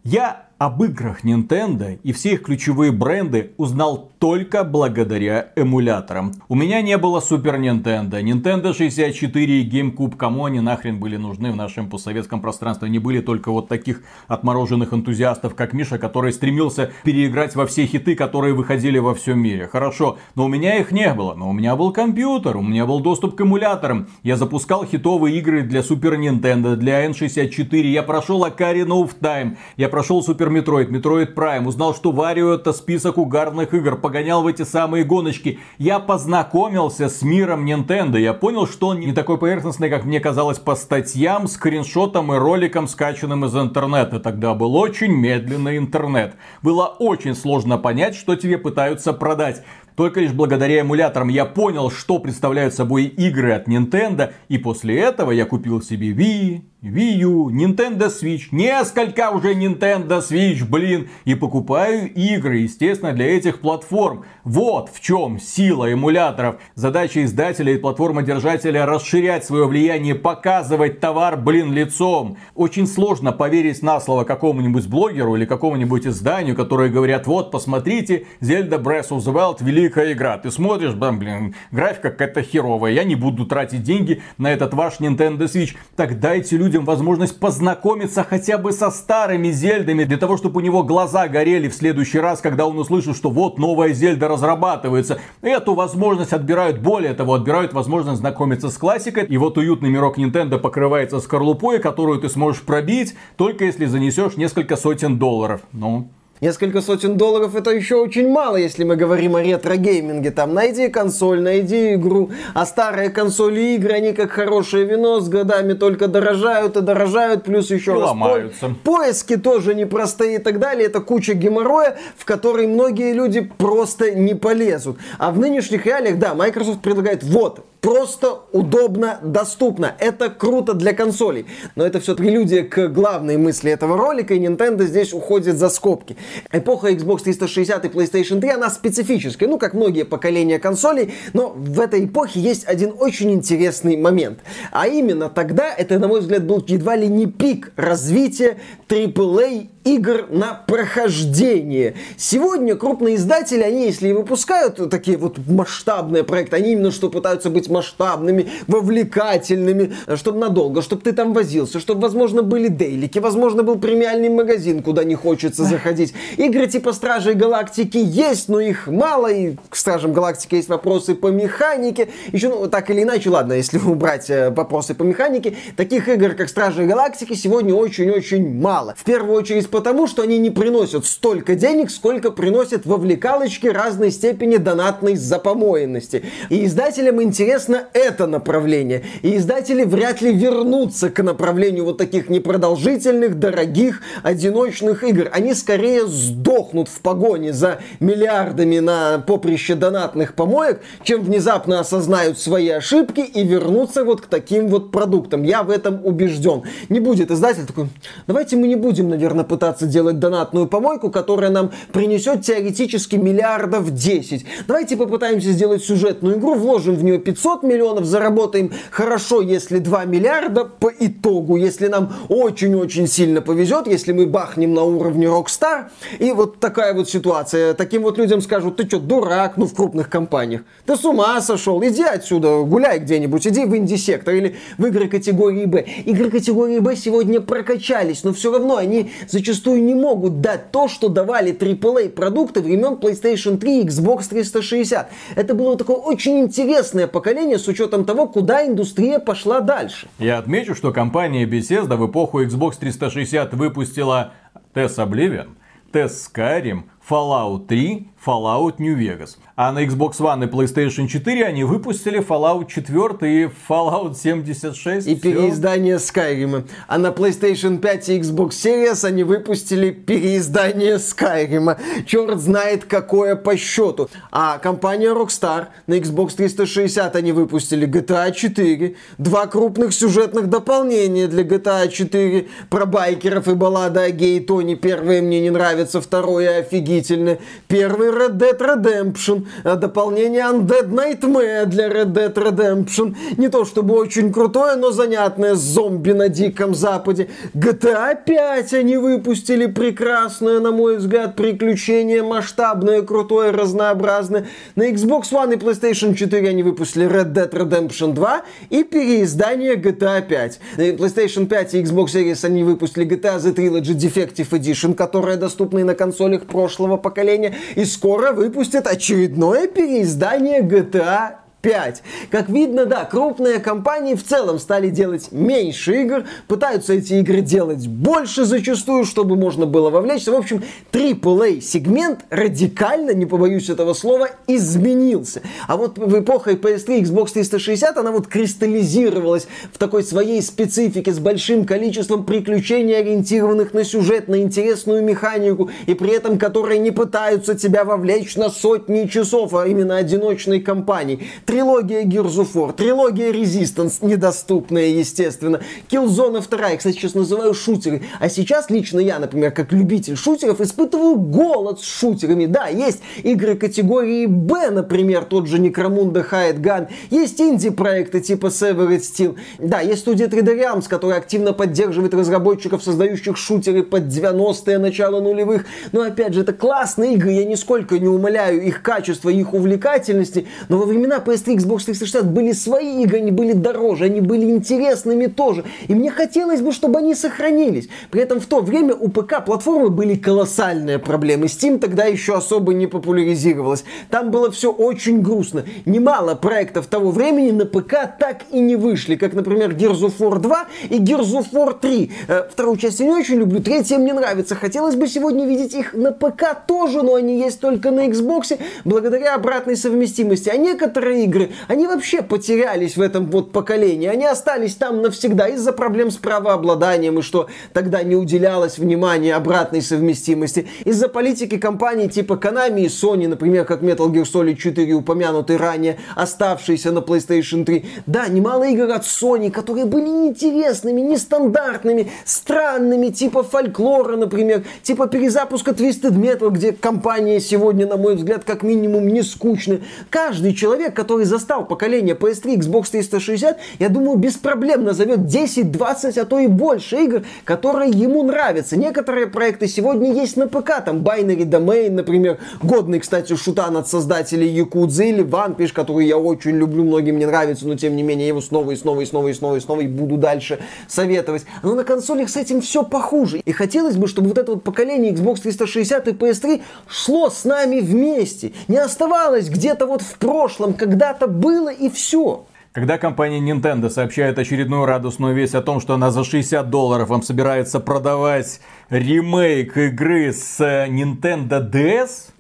Я 0.02 0.46
об 0.64 0.80
играх 0.84 1.24
Nintendo 1.24 1.98
и 2.04 2.12
все 2.12 2.34
их 2.34 2.42
ключевые 2.44 2.92
бренды 2.92 3.50
узнал 3.56 4.12
только 4.20 4.62
благодаря 4.62 5.50
эмуляторам. 5.56 6.32
У 6.48 6.54
меня 6.54 6.80
не 6.82 6.96
было 6.96 7.18
Super 7.18 7.58
Nintendo, 7.58 8.22
Nintendo 8.22 8.72
64 8.72 9.60
и 9.60 9.68
GameCube, 9.68 10.16
кому 10.16 10.44
они 10.44 10.60
нахрен 10.60 11.00
были 11.00 11.16
нужны 11.16 11.50
в 11.50 11.56
нашем 11.56 11.90
постсоветском 11.90 12.40
пространстве. 12.40 12.86
Они 12.86 13.00
были 13.00 13.20
только 13.20 13.50
вот 13.50 13.66
таких 13.66 14.02
отмороженных 14.28 14.92
энтузиастов, 14.92 15.56
как 15.56 15.72
Миша, 15.72 15.98
который 15.98 16.32
стремился 16.32 16.92
переиграть 17.02 17.56
во 17.56 17.66
все 17.66 17.84
хиты, 17.84 18.14
которые 18.14 18.54
выходили 18.54 19.00
во 19.00 19.16
всем 19.16 19.40
мире. 19.40 19.66
Хорошо, 19.66 20.18
но 20.36 20.44
у 20.44 20.48
меня 20.48 20.78
их 20.78 20.92
не 20.92 21.12
было. 21.12 21.34
Но 21.34 21.50
у 21.50 21.52
меня 21.52 21.74
был 21.74 21.92
компьютер, 21.92 22.56
у 22.56 22.62
меня 22.62 22.86
был 22.86 23.00
доступ 23.00 23.34
к 23.34 23.40
эмуляторам. 23.40 24.06
Я 24.22 24.36
запускал 24.36 24.84
хитовые 24.84 25.36
игры 25.38 25.62
для 25.62 25.80
Super 25.80 26.16
Nintendo, 26.16 26.76
для 26.76 27.04
N64. 27.04 27.80
Я 27.80 28.04
прошел 28.04 28.46
Ocarina 28.46 28.90
of 28.90 29.18
Time, 29.20 29.56
я 29.76 29.88
прошел 29.88 30.20
Super 30.20 30.51
Metroid, 30.52 30.90
Metroid 30.90 31.34
Prime, 31.34 31.66
узнал, 31.66 31.94
что 31.94 32.12
Wario 32.12 32.54
это 32.54 32.72
список 32.72 33.18
угарных 33.18 33.74
игр, 33.74 33.96
погонял 33.96 34.42
в 34.42 34.46
эти 34.46 34.62
самые 34.62 35.04
гоночки. 35.04 35.58
Я 35.78 35.98
познакомился 35.98 37.08
с 37.08 37.22
миром 37.22 37.64
Nintendo, 37.64 38.18
я 38.18 38.34
понял, 38.34 38.66
что 38.66 38.88
он 38.88 39.00
не 39.00 39.12
такой 39.12 39.38
поверхностный, 39.38 39.90
как 39.90 40.04
мне 40.04 40.20
казалось 40.20 40.58
по 40.58 40.74
статьям, 40.74 41.48
скриншотам 41.48 42.32
и 42.32 42.36
роликам, 42.36 42.88
скачанным 42.88 43.44
из 43.44 43.56
интернета. 43.56 44.20
Тогда 44.20 44.54
был 44.54 44.76
очень 44.76 45.12
медленный 45.12 45.78
интернет. 45.78 46.34
Было 46.62 46.86
очень 46.86 47.34
сложно 47.34 47.78
понять, 47.78 48.14
что 48.14 48.36
тебе 48.36 48.58
пытаются 48.58 49.12
продать. 49.12 49.62
Только 49.96 50.20
лишь 50.20 50.32
благодаря 50.32 50.80
эмуляторам 50.80 51.28
я 51.28 51.44
понял, 51.44 51.90
что 51.90 52.18
представляют 52.18 52.74
собой 52.74 53.04
игры 53.04 53.52
от 53.52 53.68
Nintendo, 53.68 54.32
и 54.48 54.58
после 54.58 54.98
этого 54.98 55.30
я 55.30 55.44
купил 55.44 55.82
себе 55.82 56.12
Wii, 56.12 56.62
Wii 56.82 57.22
U, 57.22 57.48
Nintendo 57.50 58.08
Switch, 58.08 58.48
несколько 58.50 59.30
уже 59.30 59.54
Nintendo 59.54 60.18
Switch, 60.18 60.64
блин, 60.68 61.10
и 61.24 61.36
покупаю 61.36 62.12
игры, 62.12 62.56
естественно, 62.56 63.12
для 63.12 63.36
этих 63.36 63.60
платформ. 63.60 64.24
Вот 64.42 64.90
в 64.92 65.00
чем 65.00 65.38
сила 65.38 65.92
эмуляторов. 65.92 66.56
Задача 66.74 67.22
издателя 67.24 67.72
и 67.72 67.78
платформодержателя 67.78 68.84
расширять 68.84 69.44
свое 69.44 69.68
влияние, 69.68 70.16
показывать 70.16 70.98
товар, 70.98 71.36
блин, 71.36 71.72
лицом. 71.72 72.36
Очень 72.56 72.88
сложно 72.88 73.30
поверить 73.30 73.80
на 73.80 74.00
слово 74.00 74.24
какому-нибудь 74.24 74.88
блогеру 74.88 75.36
или 75.36 75.44
какому-нибудь 75.44 76.08
изданию, 76.08 76.56
которые 76.56 76.90
говорят, 76.90 77.28
вот, 77.28 77.52
посмотрите, 77.52 78.26
Zelda 78.40 78.82
Breath 78.82 79.10
of 79.10 79.18
the 79.18 79.32
Wild, 79.32 79.58
великая 79.60 80.14
игра. 80.14 80.36
Ты 80.36 80.50
смотришь, 80.50 80.94
блин, 80.94 81.20
блин 81.20 81.54
графика 81.70 82.10
какая-то 82.10 82.42
херовая, 82.42 82.90
я 82.90 83.04
не 83.04 83.14
буду 83.14 83.46
тратить 83.46 83.84
деньги 83.84 84.20
на 84.36 84.52
этот 84.52 84.74
ваш 84.74 84.98
Nintendo 84.98 85.44
Switch. 85.44 85.76
Так 85.94 86.18
дайте 86.18 86.56
людям 86.56 86.71
возможность 86.80 87.38
познакомиться 87.38 88.24
хотя 88.24 88.58
бы 88.58 88.72
со 88.72 88.90
старыми 88.90 89.50
Зельдами, 89.50 90.04
для 90.04 90.16
того, 90.16 90.36
чтобы 90.36 90.60
у 90.60 90.62
него 90.62 90.82
глаза 90.82 91.28
горели 91.28 91.68
в 91.68 91.74
следующий 91.74 92.18
раз, 92.18 92.40
когда 92.40 92.66
он 92.66 92.78
услышит, 92.78 93.16
что 93.16 93.30
вот 93.30 93.58
новая 93.58 93.92
Зельда 93.92 94.28
разрабатывается. 94.28 95.20
Эту 95.42 95.74
возможность 95.74 96.32
отбирают, 96.32 96.78
более 96.78 97.14
того, 97.14 97.34
отбирают 97.34 97.72
возможность 97.72 98.20
знакомиться 98.20 98.70
с 98.70 98.78
классикой. 98.78 99.24
И 99.26 99.36
вот 99.36 99.58
уютный 99.58 99.90
мирок 99.90 100.18
Nintendo 100.18 100.58
покрывается 100.58 101.20
скорлупой, 101.20 101.78
которую 101.78 102.20
ты 102.20 102.28
сможешь 102.28 102.62
пробить, 102.62 103.14
только 103.36 103.64
если 103.64 103.86
занесешь 103.86 104.36
несколько 104.36 104.76
сотен 104.76 105.18
долларов. 105.18 105.60
Ну, 105.72 106.10
Несколько 106.42 106.80
сотен 106.80 107.16
долларов 107.16 107.54
это 107.54 107.70
еще 107.70 107.94
очень 107.94 108.28
мало, 108.28 108.56
если 108.56 108.82
мы 108.82 108.96
говорим 108.96 109.36
о 109.36 109.42
ретро-гейминге. 109.42 110.32
Там 110.32 110.54
найди 110.54 110.88
консоль, 110.88 111.40
найди 111.40 111.94
игру. 111.94 112.32
А 112.52 112.66
старые 112.66 113.10
консоли 113.10 113.60
и 113.60 113.74
игры, 113.76 113.92
они 113.92 114.12
как 114.12 114.32
хорошее 114.32 114.84
вино, 114.84 115.20
с 115.20 115.28
годами 115.28 115.74
только 115.74 116.08
дорожают 116.08 116.76
и 116.76 116.80
дорожают, 116.80 117.44
плюс 117.44 117.70
еще 117.70 117.92
и 117.92 117.94
раз 117.94 118.08
ломаются. 118.08 118.74
поиски 118.82 119.36
тоже 119.36 119.76
непростые 119.76 120.34
и 120.34 120.38
так 120.38 120.58
далее. 120.58 120.86
Это 120.86 120.98
куча 120.98 121.34
геморроя, 121.34 121.96
в 122.16 122.24
который 122.24 122.66
многие 122.66 123.12
люди 123.12 123.42
просто 123.42 124.10
не 124.10 124.34
полезут. 124.34 124.98
А 125.18 125.30
в 125.30 125.38
нынешних 125.38 125.86
реалиях, 125.86 126.18
да, 126.18 126.34
Microsoft 126.34 126.82
предлагает 126.82 127.22
вот, 127.22 127.64
просто, 127.82 128.42
удобно, 128.52 129.18
доступно. 129.22 129.94
Это 129.98 130.30
круто 130.30 130.72
для 130.72 130.94
консолей. 130.94 131.46
Но 131.74 131.84
это 131.84 132.00
все 132.00 132.14
прелюдия 132.14 132.62
к 132.62 132.88
главной 132.88 133.36
мысли 133.36 133.70
этого 133.70 133.98
ролика, 133.98 134.32
и 134.32 134.38
Nintendo 134.38 134.84
здесь 134.84 135.12
уходит 135.12 135.56
за 135.58 135.68
скобки. 135.68 136.16
Эпоха 136.52 136.92
Xbox 136.92 137.24
360 137.24 137.84
и 137.84 137.88
PlayStation 137.88 138.40
3, 138.40 138.50
она 138.50 138.70
специфическая, 138.70 139.48
ну, 139.48 139.58
как 139.58 139.74
многие 139.74 140.04
поколения 140.04 140.60
консолей, 140.60 141.12
но 141.32 141.50
в 141.50 141.80
этой 141.80 142.06
эпохе 142.06 142.40
есть 142.40 142.64
один 142.66 142.94
очень 142.98 143.32
интересный 143.32 143.96
момент. 143.96 144.38
А 144.70 144.86
именно 144.86 145.28
тогда, 145.28 145.74
это, 145.76 145.98
на 145.98 146.06
мой 146.06 146.20
взгляд, 146.20 146.46
был 146.46 146.64
едва 146.64 146.94
ли 146.94 147.08
не 147.08 147.26
пик 147.26 147.72
развития 147.76 148.58
AAA 148.88 149.66
игр 149.84 150.26
на 150.30 150.54
прохождение. 150.66 151.94
Сегодня 152.16 152.76
крупные 152.76 153.16
издатели, 153.16 153.62
они, 153.62 153.86
если 153.86 154.08
и 154.08 154.12
выпускают 154.12 154.90
такие 154.90 155.16
вот 155.16 155.38
масштабные 155.48 156.24
проекты, 156.24 156.56
они 156.56 156.72
именно 156.72 156.90
что 156.90 157.10
пытаются 157.10 157.50
быть 157.50 157.68
масштабными, 157.68 158.50
вовлекательными, 158.66 159.92
чтобы 160.16 160.38
надолго, 160.38 160.82
чтобы 160.82 161.02
ты 161.02 161.12
там 161.12 161.32
возился, 161.32 161.80
чтобы, 161.80 162.02
возможно, 162.02 162.42
были 162.42 162.68
дейлики, 162.68 163.18
возможно, 163.18 163.62
был 163.62 163.78
премиальный 163.78 164.28
магазин, 164.28 164.82
куда 164.82 165.04
не 165.04 165.14
хочется 165.14 165.64
заходить. 165.64 166.14
Игры 166.36 166.66
типа 166.66 166.92
Стражей 166.92 167.34
Галактики 167.34 167.98
есть, 167.98 168.48
но 168.48 168.60
их 168.60 168.86
мало, 168.86 169.32
и 169.32 169.56
к 169.68 169.76
Стражам 169.76 170.12
Галактики 170.12 170.56
есть 170.56 170.68
вопросы 170.68 171.14
по 171.14 171.28
механике. 171.28 172.08
Еще, 172.30 172.48
ну, 172.48 172.68
так 172.68 172.90
или 172.90 173.02
иначе, 173.02 173.30
ладно, 173.30 173.54
если 173.54 173.78
убрать 173.84 174.30
э, 174.30 174.50
вопросы 174.50 174.94
по 174.94 175.02
механике, 175.02 175.56
таких 175.76 176.08
игр, 176.08 176.34
как 176.34 176.48
Стражи 176.48 176.84
Галактики, 176.84 177.34
сегодня 177.34 177.74
очень-очень 177.74 178.60
мало. 178.60 178.94
В 178.96 179.04
первую 179.04 179.34
очередь 179.34 179.71
потому, 179.72 180.06
что 180.06 180.22
они 180.22 180.38
не 180.38 180.50
приносят 180.50 181.06
столько 181.06 181.56
денег, 181.56 181.90
сколько 181.90 182.30
приносят 182.30 182.84
вовлекалочки 182.86 183.66
разной 183.66 184.12
степени 184.12 184.56
донатной 184.58 185.16
запомоенности. 185.16 186.24
И 186.50 186.66
издателям 186.66 187.20
интересно 187.22 187.86
это 187.94 188.26
направление. 188.26 189.02
И 189.22 189.36
издатели 189.36 189.82
вряд 189.82 190.20
ли 190.20 190.32
вернутся 190.32 191.08
к 191.08 191.22
направлению 191.22 191.86
вот 191.86 191.96
таких 191.98 192.28
непродолжительных, 192.28 193.38
дорогих, 193.38 194.02
одиночных 194.22 195.02
игр. 195.04 195.28
Они 195.32 195.54
скорее 195.54 196.06
сдохнут 196.06 196.88
в 196.88 197.00
погоне 197.00 197.54
за 197.54 197.80
миллиардами 197.98 198.78
на 198.78 199.24
поприще 199.26 199.74
донатных 199.74 200.34
помоек, 200.34 200.82
чем 201.02 201.22
внезапно 201.22 201.80
осознают 201.80 202.38
свои 202.38 202.68
ошибки 202.68 203.20
и 203.20 203.42
вернутся 203.42 204.04
вот 204.04 204.20
к 204.20 204.26
таким 204.26 204.68
вот 204.68 204.92
продуктам. 204.92 205.44
Я 205.44 205.62
в 205.62 205.70
этом 205.70 206.04
убежден. 206.04 206.64
Не 206.90 207.00
будет 207.00 207.30
издатель 207.30 207.64
такой, 207.64 207.86
давайте 208.26 208.56
мы 208.56 208.68
не 208.68 208.76
будем, 208.76 209.08
наверное, 209.08 209.44
пытаться 209.44 209.61
делать 209.70 210.18
донатную 210.18 210.66
помойку, 210.66 211.10
которая 211.10 211.50
нам 211.50 211.70
принесет 211.92 212.42
теоретически 212.42 213.16
миллиардов 213.16 213.90
10. 213.92 214.44
Давайте 214.66 214.96
попытаемся 214.96 215.52
сделать 215.52 215.84
сюжетную 215.84 216.38
игру, 216.38 216.54
вложим 216.54 216.96
в 216.96 217.04
нее 217.04 217.18
500 217.18 217.62
миллионов, 217.62 218.04
заработаем 218.04 218.72
хорошо, 218.90 219.40
если 219.40 219.78
2 219.78 220.04
миллиарда 220.06 220.64
по 220.64 220.90
итогу, 220.98 221.56
если 221.56 221.86
нам 221.86 222.12
очень-очень 222.28 223.06
сильно 223.06 223.40
повезет, 223.40 223.86
если 223.86 224.12
мы 224.12 224.26
бахнем 224.26 224.74
на 224.74 224.82
уровне 224.82 225.26
Rockstar. 225.26 225.86
И 226.18 226.32
вот 226.32 226.58
такая 226.58 226.94
вот 226.94 227.08
ситуация. 227.08 227.74
Таким 227.74 228.02
вот 228.02 228.18
людям 228.18 228.40
скажут, 228.40 228.76
ты 228.76 228.86
что, 228.86 228.98
дурак, 228.98 229.56
ну 229.56 229.66
в 229.66 229.74
крупных 229.74 230.10
компаниях. 230.10 230.62
Ты 230.86 230.96
с 230.96 231.04
ума 231.04 231.40
сошел, 231.40 231.82
иди 231.84 232.02
отсюда, 232.02 232.62
гуляй 232.62 232.98
где-нибудь, 232.98 233.46
иди 233.46 233.64
в 233.64 233.76
инди-сектор 233.76 234.34
или 234.34 234.56
в 234.78 234.86
игры 234.86 235.08
категории 235.08 235.66
Б. 235.66 235.84
Игры 236.04 236.30
категории 236.30 236.80
Б 236.80 236.96
сегодня 236.96 237.40
прокачались, 237.40 238.24
но 238.24 238.32
все 238.32 238.52
равно 238.52 238.76
они 238.76 239.12
зачастую 239.28 239.51
не 239.76 239.94
могут 239.94 240.40
дать 240.40 240.70
то, 240.70 240.88
что 240.88 241.08
давали 241.08 241.52
AAA 241.52 242.10
продукты 242.10 242.60
времен 242.60 242.94
PlayStation 242.94 243.58
3 243.58 243.80
и 243.80 243.86
Xbox 243.86 244.28
360. 244.28 245.08
Это 245.36 245.54
было 245.54 245.76
такое 245.76 245.96
очень 245.96 246.40
интересное 246.40 247.06
поколение 247.06 247.58
с 247.58 247.68
учетом 247.68 248.04
того, 248.04 248.28
куда 248.28 248.66
индустрия 248.66 249.18
пошла 249.18 249.60
дальше. 249.60 250.08
Я 250.18 250.38
отмечу, 250.38 250.74
что 250.74 250.92
компания 250.92 251.44
Bethesda 251.44 251.96
в 251.96 252.10
эпоху 252.10 252.42
Xbox 252.42 252.74
360 252.78 253.54
выпустила 253.54 254.32
Tess 254.74 254.96
Oblivion, 254.96 255.48
Tess 255.92 256.12
Skyrim, 256.32 256.84
Fallout 257.12 257.66
3, 257.66 258.08
Fallout 258.24 258.78
New 258.78 258.96
Vegas. 258.96 259.36
А 259.54 259.70
на 259.70 259.84
Xbox 259.84 260.18
One 260.18 260.44
и 260.44 260.46
PlayStation 260.46 261.06
4 261.06 261.44
они 261.44 261.64
выпустили 261.64 262.20
Fallout 262.20 262.68
4 262.68 263.44
и 263.44 263.50
Fallout 263.68 264.14
76. 264.14 265.06
И 265.06 265.16
переиздание 265.16 265.96
Skyrim. 265.96 266.66
А 266.88 266.96
на 266.98 267.08
PlayStation 267.08 267.78
5 267.78 268.08
и 268.08 268.18
Xbox 268.18 268.50
Series 268.50 269.04
они 269.04 269.24
выпустили 269.24 269.90
переиздание 269.90 270.94
Skyrim. 270.96 271.78
Черт 272.06 272.40
знает 272.40 272.86
какое 272.86 273.36
по 273.36 273.58
счету. 273.58 274.08
А 274.30 274.56
компания 274.56 275.12
Rockstar 275.12 275.66
на 275.86 275.98
Xbox 275.98 276.34
360 276.36 277.14
они 277.14 277.32
выпустили 277.32 277.86
GTA 277.86 278.32
4, 278.32 278.96
два 279.18 279.46
крупных 279.46 279.92
сюжетных 279.92 280.48
дополнения 280.48 281.26
для 281.26 281.42
GTA 281.42 281.90
4 281.90 282.48
про 282.70 282.86
байкеров 282.86 283.48
и 283.48 283.54
баллада 283.54 284.04
о 284.04 284.10
гей 284.10 284.40
Тони. 284.40 284.76
Первое 284.76 285.20
мне 285.20 285.40
не 285.40 285.50
нравится, 285.50 286.00
второе 286.00 286.60
офигительное. 287.02 287.38
Первый 287.68 288.08
Red 288.08 288.38
Dead 288.38 288.58
Redemption, 288.58 289.46
а 289.64 289.76
дополнение 289.76 290.42
Undead 290.42 290.90
Nightmare 290.90 291.66
для 291.66 291.88
Red 291.88 292.12
Dead 292.12 292.34
Redemption. 292.34 293.14
Не 293.36 293.48
то 293.48 293.64
чтобы 293.64 293.94
очень 293.94 294.32
крутое, 294.32 294.76
но 294.76 294.90
занятное 294.90 295.54
зомби 295.54 296.12
на 296.12 296.28
Диком 296.28 296.74
Западе. 296.74 297.28
GTA 297.54 298.16
5 298.24 298.74
они 298.74 298.96
выпустили 298.96 299.66
прекрасное, 299.66 300.60
на 300.60 300.70
мой 300.70 300.96
взгляд, 300.96 301.36
приключение, 301.36 302.22
масштабное, 302.22 303.02
крутое, 303.02 303.50
разнообразное. 303.50 304.46
На 304.76 304.90
Xbox 304.90 305.32
One 305.32 305.54
и 305.54 305.56
PlayStation 305.56 306.14
4 306.14 306.48
они 306.48 306.62
выпустили 306.62 307.06
Red 307.06 307.32
Dead 307.32 307.50
Redemption 307.50 308.12
2 308.12 308.42
и 308.70 308.84
переиздание 308.84 309.76
GTA 309.76 310.26
5. 310.26 310.60
На 310.76 310.82
PlayStation 310.82 311.46
5 311.46 311.74
и 311.74 311.82
Xbox 311.82 312.06
Series 312.14 312.44
они 312.44 312.64
выпустили 312.64 313.06
GTA 313.06 313.38
The 313.38 313.54
Trilogy 313.54 313.94
Defective 313.94 314.50
Edition, 314.50 314.94
которая 314.94 315.36
доступна 315.36 315.80
и 315.80 315.84
на 315.84 315.94
консолях 315.94 316.46
прошлого 316.46 316.81
поколения. 316.96 317.54
И 317.74 317.84
скоро 317.84 318.32
выпустят 318.32 318.86
очередное 318.86 319.66
переиздание 319.68 320.60
GTA 320.60 321.41
5. 321.62 322.02
Как 322.30 322.48
видно, 322.48 322.86
да, 322.86 323.04
крупные 323.04 323.60
компании 323.60 324.14
в 324.14 324.24
целом 324.24 324.58
стали 324.58 324.90
делать 324.90 325.30
меньше 325.30 326.02
игр, 326.02 326.24
пытаются 326.48 326.92
эти 326.92 327.14
игры 327.14 327.40
делать 327.40 327.86
больше 327.86 328.44
зачастую, 328.44 329.04
чтобы 329.04 329.36
можно 329.36 329.64
было 329.64 329.88
вовлечься. 329.88 330.32
В 330.32 330.34
общем, 330.34 330.62
AAA 330.92 331.60
сегмент 331.60 332.20
радикально, 332.30 333.12
не 333.12 333.26
побоюсь 333.26 333.70
этого 333.70 333.94
слова, 333.94 334.28
изменился. 334.48 335.42
А 335.68 335.76
вот 335.76 335.98
в 335.98 336.20
эпохой 336.20 336.56
PS3 336.56 337.02
Xbox 337.02 337.32
360 337.32 337.96
она 337.96 338.10
вот 338.10 338.26
кристаллизировалась 338.26 339.46
в 339.72 339.78
такой 339.78 340.02
своей 340.02 340.42
специфике 340.42 341.12
с 341.12 341.20
большим 341.20 341.64
количеством 341.64 342.24
приключений, 342.24 342.98
ориентированных 342.98 343.72
на 343.72 343.84
сюжет, 343.84 344.26
на 344.26 344.42
интересную 344.42 345.02
механику, 345.04 345.70
и 345.86 345.94
при 345.94 346.10
этом 346.10 346.38
которые 346.38 346.80
не 346.80 346.90
пытаются 346.90 347.54
тебя 347.54 347.84
вовлечь 347.84 348.34
на 348.34 348.50
сотни 348.50 349.06
часов, 349.06 349.54
а 349.54 349.68
именно 349.68 349.96
одиночной 349.96 350.60
кампании. 350.60 351.20
Трилогия 351.52 352.04
Gears 352.04 352.36
of 352.38 352.54
War, 352.54 352.72
трилогия 352.72 353.30
Resistance, 353.30 353.98
недоступная, 354.00 354.86
естественно, 354.86 355.60
Killzone 355.90 356.42
2, 356.48 356.68
я, 356.70 356.76
кстати, 356.78 356.96
сейчас 356.96 357.12
называю 357.12 357.52
шутеры. 357.52 358.00
А 358.20 358.30
сейчас 358.30 358.70
лично 358.70 359.00
я, 359.00 359.18
например, 359.18 359.50
как 359.50 359.70
любитель 359.70 360.16
шутеров, 360.16 360.62
испытываю 360.62 361.16
голод 361.16 361.78
с 361.78 361.84
шутерами. 361.84 362.46
Да, 362.46 362.68
есть 362.68 363.00
игры 363.22 363.56
категории 363.56 364.24
Б, 364.24 364.70
например, 364.70 365.26
тот 365.26 365.46
же 365.46 365.58
Necromunda 365.58 366.26
Hired 366.26 366.58
Gun, 366.58 366.88
есть 367.10 367.38
инди-проекты 367.38 368.20
типа 368.20 368.46
Severed 368.46 369.00
Steel, 369.00 369.36
да, 369.58 369.80
есть 369.80 370.00
студия 370.00 370.28
3D 370.28 370.58
Realms, 370.58 370.88
которая 370.88 371.18
активно 371.18 371.52
поддерживает 371.52 372.14
разработчиков, 372.14 372.82
создающих 372.82 373.36
шутеры 373.36 373.82
под 373.82 374.04
90-е, 374.04 374.78
начало 374.78 375.20
нулевых. 375.20 375.66
Но 375.92 376.00
опять 376.00 376.32
же, 376.32 376.40
это 376.40 376.54
классные 376.54 377.12
игры, 377.12 377.32
я 377.32 377.44
нисколько 377.44 377.98
не 377.98 378.08
умоляю 378.08 378.62
их 378.62 378.80
качества, 378.80 379.28
их 379.28 379.52
увлекательности, 379.52 380.46
но 380.70 380.78
во 380.78 380.86
времена 380.86 381.20
PS3, 381.42 381.56
Xbox 381.56 381.84
360 381.84 382.26
были 382.32 382.52
свои 382.52 383.02
игры, 383.02 383.18
они 383.18 383.30
были 383.30 383.52
дороже, 383.52 384.04
они 384.04 384.20
были 384.20 384.50
интересными 384.50 385.26
тоже. 385.26 385.64
И 385.88 385.94
мне 385.94 386.10
хотелось 386.10 386.60
бы, 386.60 386.72
чтобы 386.72 386.98
они 386.98 387.14
сохранились. 387.14 387.88
При 388.10 388.22
этом 388.22 388.40
в 388.40 388.46
то 388.46 388.60
время 388.60 388.94
у 388.94 389.08
ПК 389.08 389.44
платформы 389.44 389.90
были 389.90 390.14
колоссальные 390.14 390.98
проблемы. 390.98 391.46
Steam 391.46 391.78
тогда 391.78 392.04
еще 392.04 392.34
особо 392.34 392.74
не 392.74 392.86
популяризировалась. 392.86 393.84
Там 394.10 394.30
было 394.30 394.50
все 394.50 394.72
очень 394.72 395.20
грустно. 395.20 395.64
Немало 395.86 396.34
проектов 396.34 396.86
того 396.86 397.10
времени 397.10 397.50
на 397.50 397.66
ПК 397.66 397.94
так 398.18 398.42
и 398.50 398.60
не 398.60 398.76
вышли, 398.76 399.16
как, 399.16 399.34
например, 399.34 399.72
Gears 399.72 400.00
of 400.00 400.18
War 400.18 400.38
2 400.38 400.66
и 400.90 400.98
Gears 400.98 401.32
of 401.32 401.52
War 401.52 401.78
3. 401.78 402.10
Э, 402.28 402.42
вторую 402.50 402.76
часть 402.76 403.00
я 403.00 403.06
не 403.06 403.12
очень 403.12 403.36
люблю, 403.36 403.60
третья 403.60 403.98
мне 403.98 404.14
нравится. 404.14 404.54
Хотелось 404.54 404.94
бы 404.94 405.06
сегодня 405.06 405.46
видеть 405.46 405.74
их 405.74 405.94
на 405.94 406.12
ПК 406.12 406.56
тоже, 406.66 407.02
но 407.02 407.14
они 407.14 407.38
есть 407.38 407.60
только 407.60 407.90
на 407.90 408.08
Xbox 408.08 408.58
благодаря 408.84 409.34
обратной 409.34 409.76
совместимости. 409.76 410.48
А 410.48 410.56
некоторые 410.56 411.24
игры, 411.24 411.31
они 411.68 411.86
вообще 411.86 412.22
потерялись 412.22 412.96
в 412.96 413.00
этом 413.00 413.26
вот 413.26 413.52
поколении. 413.52 414.08
Они 414.08 414.24
остались 414.24 414.74
там 414.74 415.02
навсегда 415.02 415.48
из-за 415.48 415.72
проблем 415.72 416.10
с 416.10 416.16
правообладанием 416.16 417.18
и 417.18 417.22
что 417.22 417.48
тогда 417.72 418.02
не 418.02 418.16
уделялось 418.16 418.78
внимания 418.78 419.34
обратной 419.34 419.82
совместимости. 419.82 420.66
Из-за 420.84 421.08
политики 421.08 421.58
компаний 421.58 422.08
типа 422.08 422.34
Konami 422.34 422.82
и 422.82 422.86
Sony, 422.86 423.28
например, 423.28 423.64
как 423.64 423.82
Metal 423.82 424.10
Gear 424.10 424.24
Solid 424.24 424.56
4, 424.56 424.92
упомянутый 424.94 425.56
ранее, 425.56 425.98
оставшийся 426.16 426.92
на 426.92 426.98
PlayStation 426.98 427.64
3. 427.64 427.84
Да, 428.06 428.28
немало 428.28 428.64
игр 428.68 428.90
от 428.90 429.04
Sony, 429.04 429.50
которые 429.50 429.86
были 429.86 430.08
неинтересными, 430.08 431.00
нестандартными, 431.00 432.10
странными, 432.24 433.08
типа 433.08 433.42
фольклора, 433.42 434.16
например, 434.16 434.64
типа 434.82 435.06
перезапуска 435.06 435.72
Twisted 435.72 436.12
Metal, 436.12 436.50
где 436.50 436.72
компания 436.72 437.40
сегодня, 437.40 437.86
на 437.86 437.96
мой 437.96 438.16
взгляд, 438.16 438.44
как 438.44 438.62
минимум 438.62 439.08
не 439.08 439.22
скучная. 439.22 439.80
Каждый 440.10 440.54
человек, 440.54 440.94
который 440.94 441.21
застал 441.24 441.64
поколение 441.66 442.14
PS3, 442.14 442.58
Xbox 442.58 442.90
360, 442.90 443.58
я 443.78 443.88
думаю, 443.88 444.16
без 444.16 444.34
проблем 444.36 444.84
назовет 444.84 445.26
10, 445.26 445.70
20, 445.70 446.18
а 446.18 446.24
то 446.24 446.38
и 446.38 446.46
больше 446.46 446.96
игр, 447.04 447.22
которые 447.44 447.90
ему 447.90 448.22
нравятся. 448.22 448.76
Некоторые 448.76 449.26
проекты 449.26 449.68
сегодня 449.68 450.12
есть 450.12 450.36
на 450.36 450.48
ПК, 450.48 450.84
там 450.84 450.98
Binary 450.98 451.48
Domain, 451.48 451.90
например, 451.90 452.38
годный, 452.62 453.00
кстати, 453.00 453.34
шутан 453.34 453.76
от 453.76 453.88
создателей 453.88 454.48
Якудзы 454.48 455.08
или 455.08 455.22
Ванпиш, 455.22 455.72
который 455.72 456.06
я 456.06 456.18
очень 456.18 456.52
люблю, 456.52 456.84
многим 456.84 457.18
не 457.18 457.26
нравится, 457.26 457.66
но 457.66 457.76
тем 457.76 457.96
не 457.96 458.02
менее 458.02 458.26
я 458.26 458.28
его 458.28 458.40
снова 458.40 458.70
и 458.72 458.76
снова 458.76 459.00
и 459.00 459.06
снова 459.06 459.28
и 459.28 459.34
снова 459.34 459.56
и 459.56 459.60
снова 459.60 459.80
и 459.80 459.86
буду 459.86 460.16
дальше 460.16 460.58
советовать. 460.88 461.44
Но 461.62 461.74
на 461.74 461.84
консолях 461.84 462.28
с 462.28 462.36
этим 462.36 462.60
все 462.60 462.82
похуже. 462.82 463.38
И 463.38 463.52
хотелось 463.52 463.96
бы, 463.96 464.06
чтобы 464.08 464.28
вот 464.28 464.38
это 464.38 464.52
вот 464.52 464.62
поколение 464.62 465.12
Xbox 465.12 465.42
360 465.42 466.08
и 466.08 466.10
PS3 466.12 466.62
шло 466.86 467.30
с 467.30 467.44
нами 467.44 467.80
вместе. 467.80 468.52
Не 468.68 468.78
оставалось 468.78 469.48
где-то 469.48 469.86
вот 469.86 470.02
в 470.02 470.16
прошлом, 470.18 470.74
когда-то 471.12 471.26
было 471.26 471.68
и 471.72 471.88
все. 471.90 472.46
Когда 472.72 472.96
компания 472.96 473.38
Nintendo 473.38 473.90
сообщает 473.90 474.38
очередную 474.38 474.86
радостную 474.86 475.34
весть 475.34 475.54
о 475.54 475.60
том, 475.60 475.78
что 475.78 475.94
она 475.94 476.10
за 476.10 476.24
60 476.24 476.70
долларов 476.70 477.10
вам 477.10 477.22
собирается 477.22 477.80
продавать 477.80 478.60
ремейк 478.88 479.76
игры 479.76 480.32
с 480.32 480.58
э, 480.60 480.86
Nintendo 480.88 481.60
DS, 481.60 482.30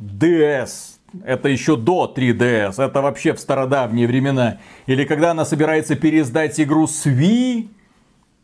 DS, 0.00 0.70
это 1.24 1.48
еще 1.48 1.76
до 1.76 2.12
3DS, 2.14 2.82
это 2.82 3.02
вообще 3.02 3.34
в 3.34 3.38
стародавние 3.38 4.08
времена. 4.08 4.58
Или 4.86 5.04
когда 5.04 5.30
она 5.30 5.44
собирается 5.44 5.94
переиздать 5.94 6.58
игру 6.58 6.88
с 6.88 7.06
Wii, 7.06 7.68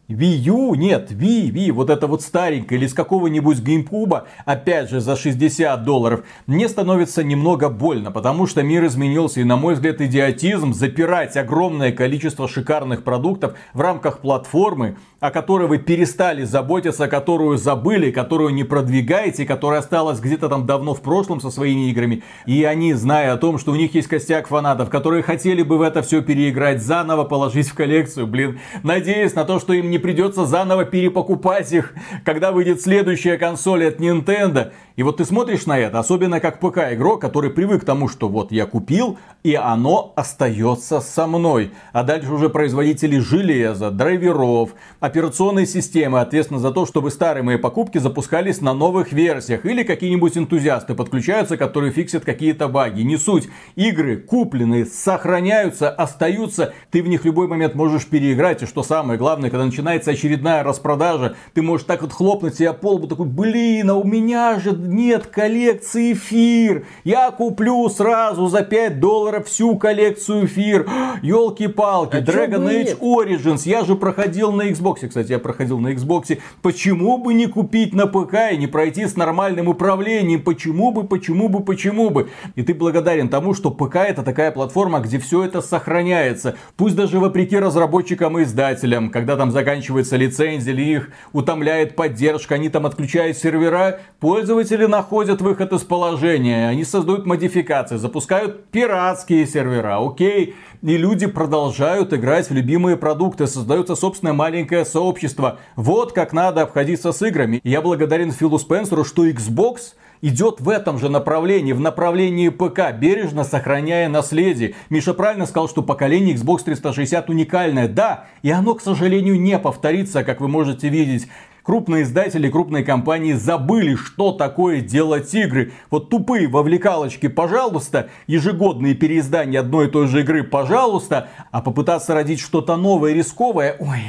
Wii 0.06 0.50
U, 0.50 0.74
нет, 0.74 1.12
Wii, 1.12 1.50
Wii, 1.50 1.72
вот 1.72 1.88
это 1.88 2.06
вот 2.06 2.20
старенькая, 2.20 2.78
или 2.78 2.86
с 2.86 2.92
какого-нибудь 2.92 3.60
GameCube, 3.60 4.24
опять 4.44 4.90
же 4.90 5.00
за 5.00 5.16
60 5.16 5.82
долларов, 5.82 6.24
мне 6.46 6.68
становится 6.68 7.24
немного 7.24 7.70
больно, 7.70 8.10
потому 8.10 8.46
что 8.46 8.62
мир 8.62 8.84
изменился, 8.84 9.40
и 9.40 9.44
на 9.44 9.56
мой 9.56 9.72
взгляд 9.72 10.02
идиотизм 10.02 10.74
запирать 10.74 11.38
огромное 11.38 11.90
количество 11.90 12.46
шикарных 12.46 13.02
продуктов 13.02 13.54
в 13.72 13.80
рамках 13.80 14.18
платформы, 14.18 14.98
о 15.20 15.30
которой 15.30 15.68
вы 15.68 15.78
перестали 15.78 16.44
заботиться, 16.44 17.08
которую 17.08 17.56
забыли, 17.56 18.10
которую 18.10 18.52
не 18.52 18.64
продвигаете, 18.64 19.46
которая 19.46 19.80
осталась 19.80 20.20
где-то 20.20 20.50
там 20.50 20.66
давно 20.66 20.92
в 20.92 21.00
прошлом 21.00 21.40
со 21.40 21.48
своими 21.48 21.88
играми. 21.88 22.22
И 22.44 22.62
они, 22.64 22.92
зная 22.92 23.32
о 23.32 23.38
том, 23.38 23.58
что 23.58 23.72
у 23.72 23.74
них 23.74 23.94
есть 23.94 24.08
костяк 24.08 24.48
фанатов, 24.48 24.90
которые 24.90 25.22
хотели 25.22 25.62
бы 25.62 25.78
в 25.78 25.80
это 25.80 26.02
все 26.02 26.20
переиграть, 26.20 26.82
заново 26.82 27.24
положить 27.24 27.68
в 27.68 27.74
коллекцию, 27.74 28.26
блин, 28.26 28.60
надеясь 28.82 29.34
на 29.34 29.46
то, 29.46 29.58
что 29.58 29.72
им 29.72 29.93
не 29.94 29.98
придется 29.98 30.44
заново 30.44 30.84
перепокупать 30.84 31.70
их, 31.72 31.94
когда 32.24 32.50
выйдет 32.50 32.82
следующая 32.82 33.38
консоль 33.38 33.86
от 33.86 34.00
Nintendo. 34.00 34.72
И 34.96 35.02
вот 35.04 35.18
ты 35.18 35.24
смотришь 35.24 35.66
на 35.66 35.78
это, 35.78 36.00
особенно 36.00 36.40
как 36.40 36.58
ПК-игрок, 36.58 37.20
который 37.20 37.50
привык 37.50 37.82
к 37.82 37.84
тому, 37.84 38.08
что 38.08 38.28
вот 38.28 38.52
я 38.52 38.66
купил, 38.66 39.18
и 39.44 39.54
оно 39.54 40.12
остается 40.16 41.00
со 41.00 41.26
мной. 41.26 41.72
А 41.92 42.02
дальше 42.02 42.32
уже 42.32 42.48
производители 42.48 43.18
железа, 43.18 43.90
драйверов, 43.90 44.70
операционной 45.00 45.66
системы 45.66 46.20
ответственны 46.20 46.60
за 46.60 46.70
то, 46.70 46.86
чтобы 46.86 47.10
старые 47.10 47.42
мои 47.42 47.56
покупки 47.56 47.98
запускались 47.98 48.60
на 48.60 48.72
новых 48.72 49.12
версиях. 49.12 49.64
Или 49.64 49.82
какие-нибудь 49.84 50.36
энтузиасты 50.36 50.94
подключаются, 50.94 51.56
которые 51.56 51.92
фиксят 51.92 52.24
какие-то 52.24 52.68
баги. 52.68 53.02
Не 53.02 53.16
суть. 53.16 53.48
Игры 53.76 54.16
купленные 54.16 54.86
сохраняются, 54.86 55.90
остаются. 55.90 56.72
Ты 56.90 57.02
в 57.02 57.08
них 57.08 57.22
в 57.22 57.24
любой 57.24 57.48
момент 57.48 57.74
можешь 57.74 58.06
переиграть. 58.06 58.62
И 58.62 58.66
что 58.66 58.82
самое 58.82 59.18
главное, 59.18 59.50
когда 59.50 59.64
начинается 59.84 60.12
очередная 60.12 60.62
распродажа, 60.62 61.36
ты 61.52 61.60
можешь 61.60 61.86
так 61.86 62.00
вот 62.00 62.12
хлопнуть 62.12 62.54
себя 62.54 62.72
по 62.72 62.94
лбу, 62.94 63.06
такой, 63.06 63.26
блин, 63.26 63.90
а 63.90 63.94
у 63.94 64.04
меня 64.04 64.58
же 64.58 64.72
нет 64.72 65.26
коллекции 65.26 66.14
эфир. 66.14 66.86
Я 67.04 67.30
куплю 67.30 67.88
сразу 67.90 68.46
за 68.46 68.62
5 68.62 68.98
долларов 68.98 69.46
всю 69.46 69.76
коллекцию 69.76 70.46
эфир. 70.46 70.88
Елки-палки, 71.22 72.16
А 72.16 72.20
Dragon 72.22 72.66
Age? 72.66 72.98
Origins. 72.98 73.62
Я 73.68 73.84
же 73.84 73.94
проходил 73.94 74.52
на 74.52 74.70
Xbox. 74.70 75.06
Кстати, 75.06 75.32
я 75.32 75.38
проходил 75.38 75.78
на 75.78 75.92
Xbox. 75.92 76.38
Почему 76.62 77.18
бы 77.18 77.34
не 77.34 77.46
купить 77.46 77.94
на 77.94 78.06
ПК 78.06 78.52
и 78.52 78.56
не 78.56 78.66
пройти 78.66 79.06
с 79.06 79.16
нормальным 79.16 79.68
управлением? 79.68 80.42
Почему 80.42 80.92
бы, 80.92 81.04
почему 81.04 81.50
бы, 81.50 81.60
почему 81.60 82.08
бы? 82.08 82.30
И 82.54 82.62
ты 82.62 82.72
благодарен 82.72 83.28
тому, 83.28 83.52
что 83.52 83.70
ПК 83.70 83.96
это 83.96 84.22
такая 84.22 84.50
платформа, 84.50 85.00
где 85.00 85.18
все 85.18 85.44
это 85.44 85.60
сохраняется. 85.60 86.56
Пусть 86.76 86.96
даже 86.96 87.20
вопреки 87.20 87.58
разработчикам 87.58 88.38
и 88.38 88.44
издателям, 88.44 89.10
когда 89.10 89.36
там 89.36 89.50
заканчивается 89.74 90.16
лицензия 90.16 90.72
или 90.72 90.82
их 90.82 91.10
утомляет 91.32 91.96
поддержка, 91.96 92.54
они 92.54 92.68
там 92.68 92.86
отключают 92.86 93.36
сервера, 93.36 93.98
пользователи 94.20 94.86
находят 94.86 95.40
выход 95.40 95.72
из 95.72 95.82
положения, 95.82 96.68
они 96.68 96.84
создают 96.84 97.26
модификации, 97.26 97.96
запускают 97.96 98.66
пиратские 98.66 99.46
сервера, 99.46 99.98
окей, 100.00 100.54
и 100.82 100.96
люди 100.96 101.26
продолжают 101.26 102.12
играть 102.12 102.50
в 102.50 102.54
любимые 102.54 102.96
продукты, 102.96 103.46
создается 103.48 103.96
собственное 103.96 104.34
маленькое 104.34 104.84
сообщество. 104.84 105.58
Вот 105.74 106.12
как 106.12 106.32
надо 106.32 106.62
обходиться 106.62 107.10
с 107.12 107.22
играми. 107.22 107.60
Я 107.64 107.82
благодарен 107.82 108.30
Филу 108.30 108.58
Спенсеру, 108.58 109.04
что 109.04 109.26
Xbox 109.26 109.94
идет 110.24 110.58
в 110.60 110.70
этом 110.70 110.98
же 110.98 111.10
направлении, 111.10 111.74
в 111.74 111.80
направлении 111.80 112.48
ПК, 112.48 112.92
бережно 112.98 113.44
сохраняя 113.44 114.08
наследие. 114.08 114.74
Миша 114.88 115.12
правильно 115.12 115.44
сказал, 115.44 115.68
что 115.68 115.82
поколение 115.82 116.34
Xbox 116.34 116.64
360 116.64 117.28
уникальное. 117.28 117.88
Да, 117.88 118.24
и 118.40 118.50
оно, 118.50 118.74
к 118.74 118.80
сожалению, 118.80 119.38
не 119.38 119.58
повторится, 119.58 120.24
как 120.24 120.40
вы 120.40 120.48
можете 120.48 120.88
видеть. 120.88 121.28
Крупные 121.62 122.04
издатели, 122.04 122.50
крупные 122.50 122.84
компании 122.84 123.34
забыли, 123.34 123.96
что 123.96 124.32
такое 124.32 124.80
делать 124.80 125.34
игры. 125.34 125.72
Вот 125.90 126.08
тупые 126.08 126.48
вовлекалочки, 126.48 127.28
пожалуйста, 127.28 128.08
ежегодные 128.26 128.94
переиздания 128.94 129.60
одной 129.60 129.88
и 129.88 129.90
той 129.90 130.06
же 130.06 130.20
игры, 130.20 130.42
пожалуйста, 130.42 131.28
а 131.50 131.60
попытаться 131.60 132.14
родить 132.14 132.40
что-то 132.40 132.76
новое, 132.76 133.12
рисковое, 133.12 133.76
ой, 133.78 134.00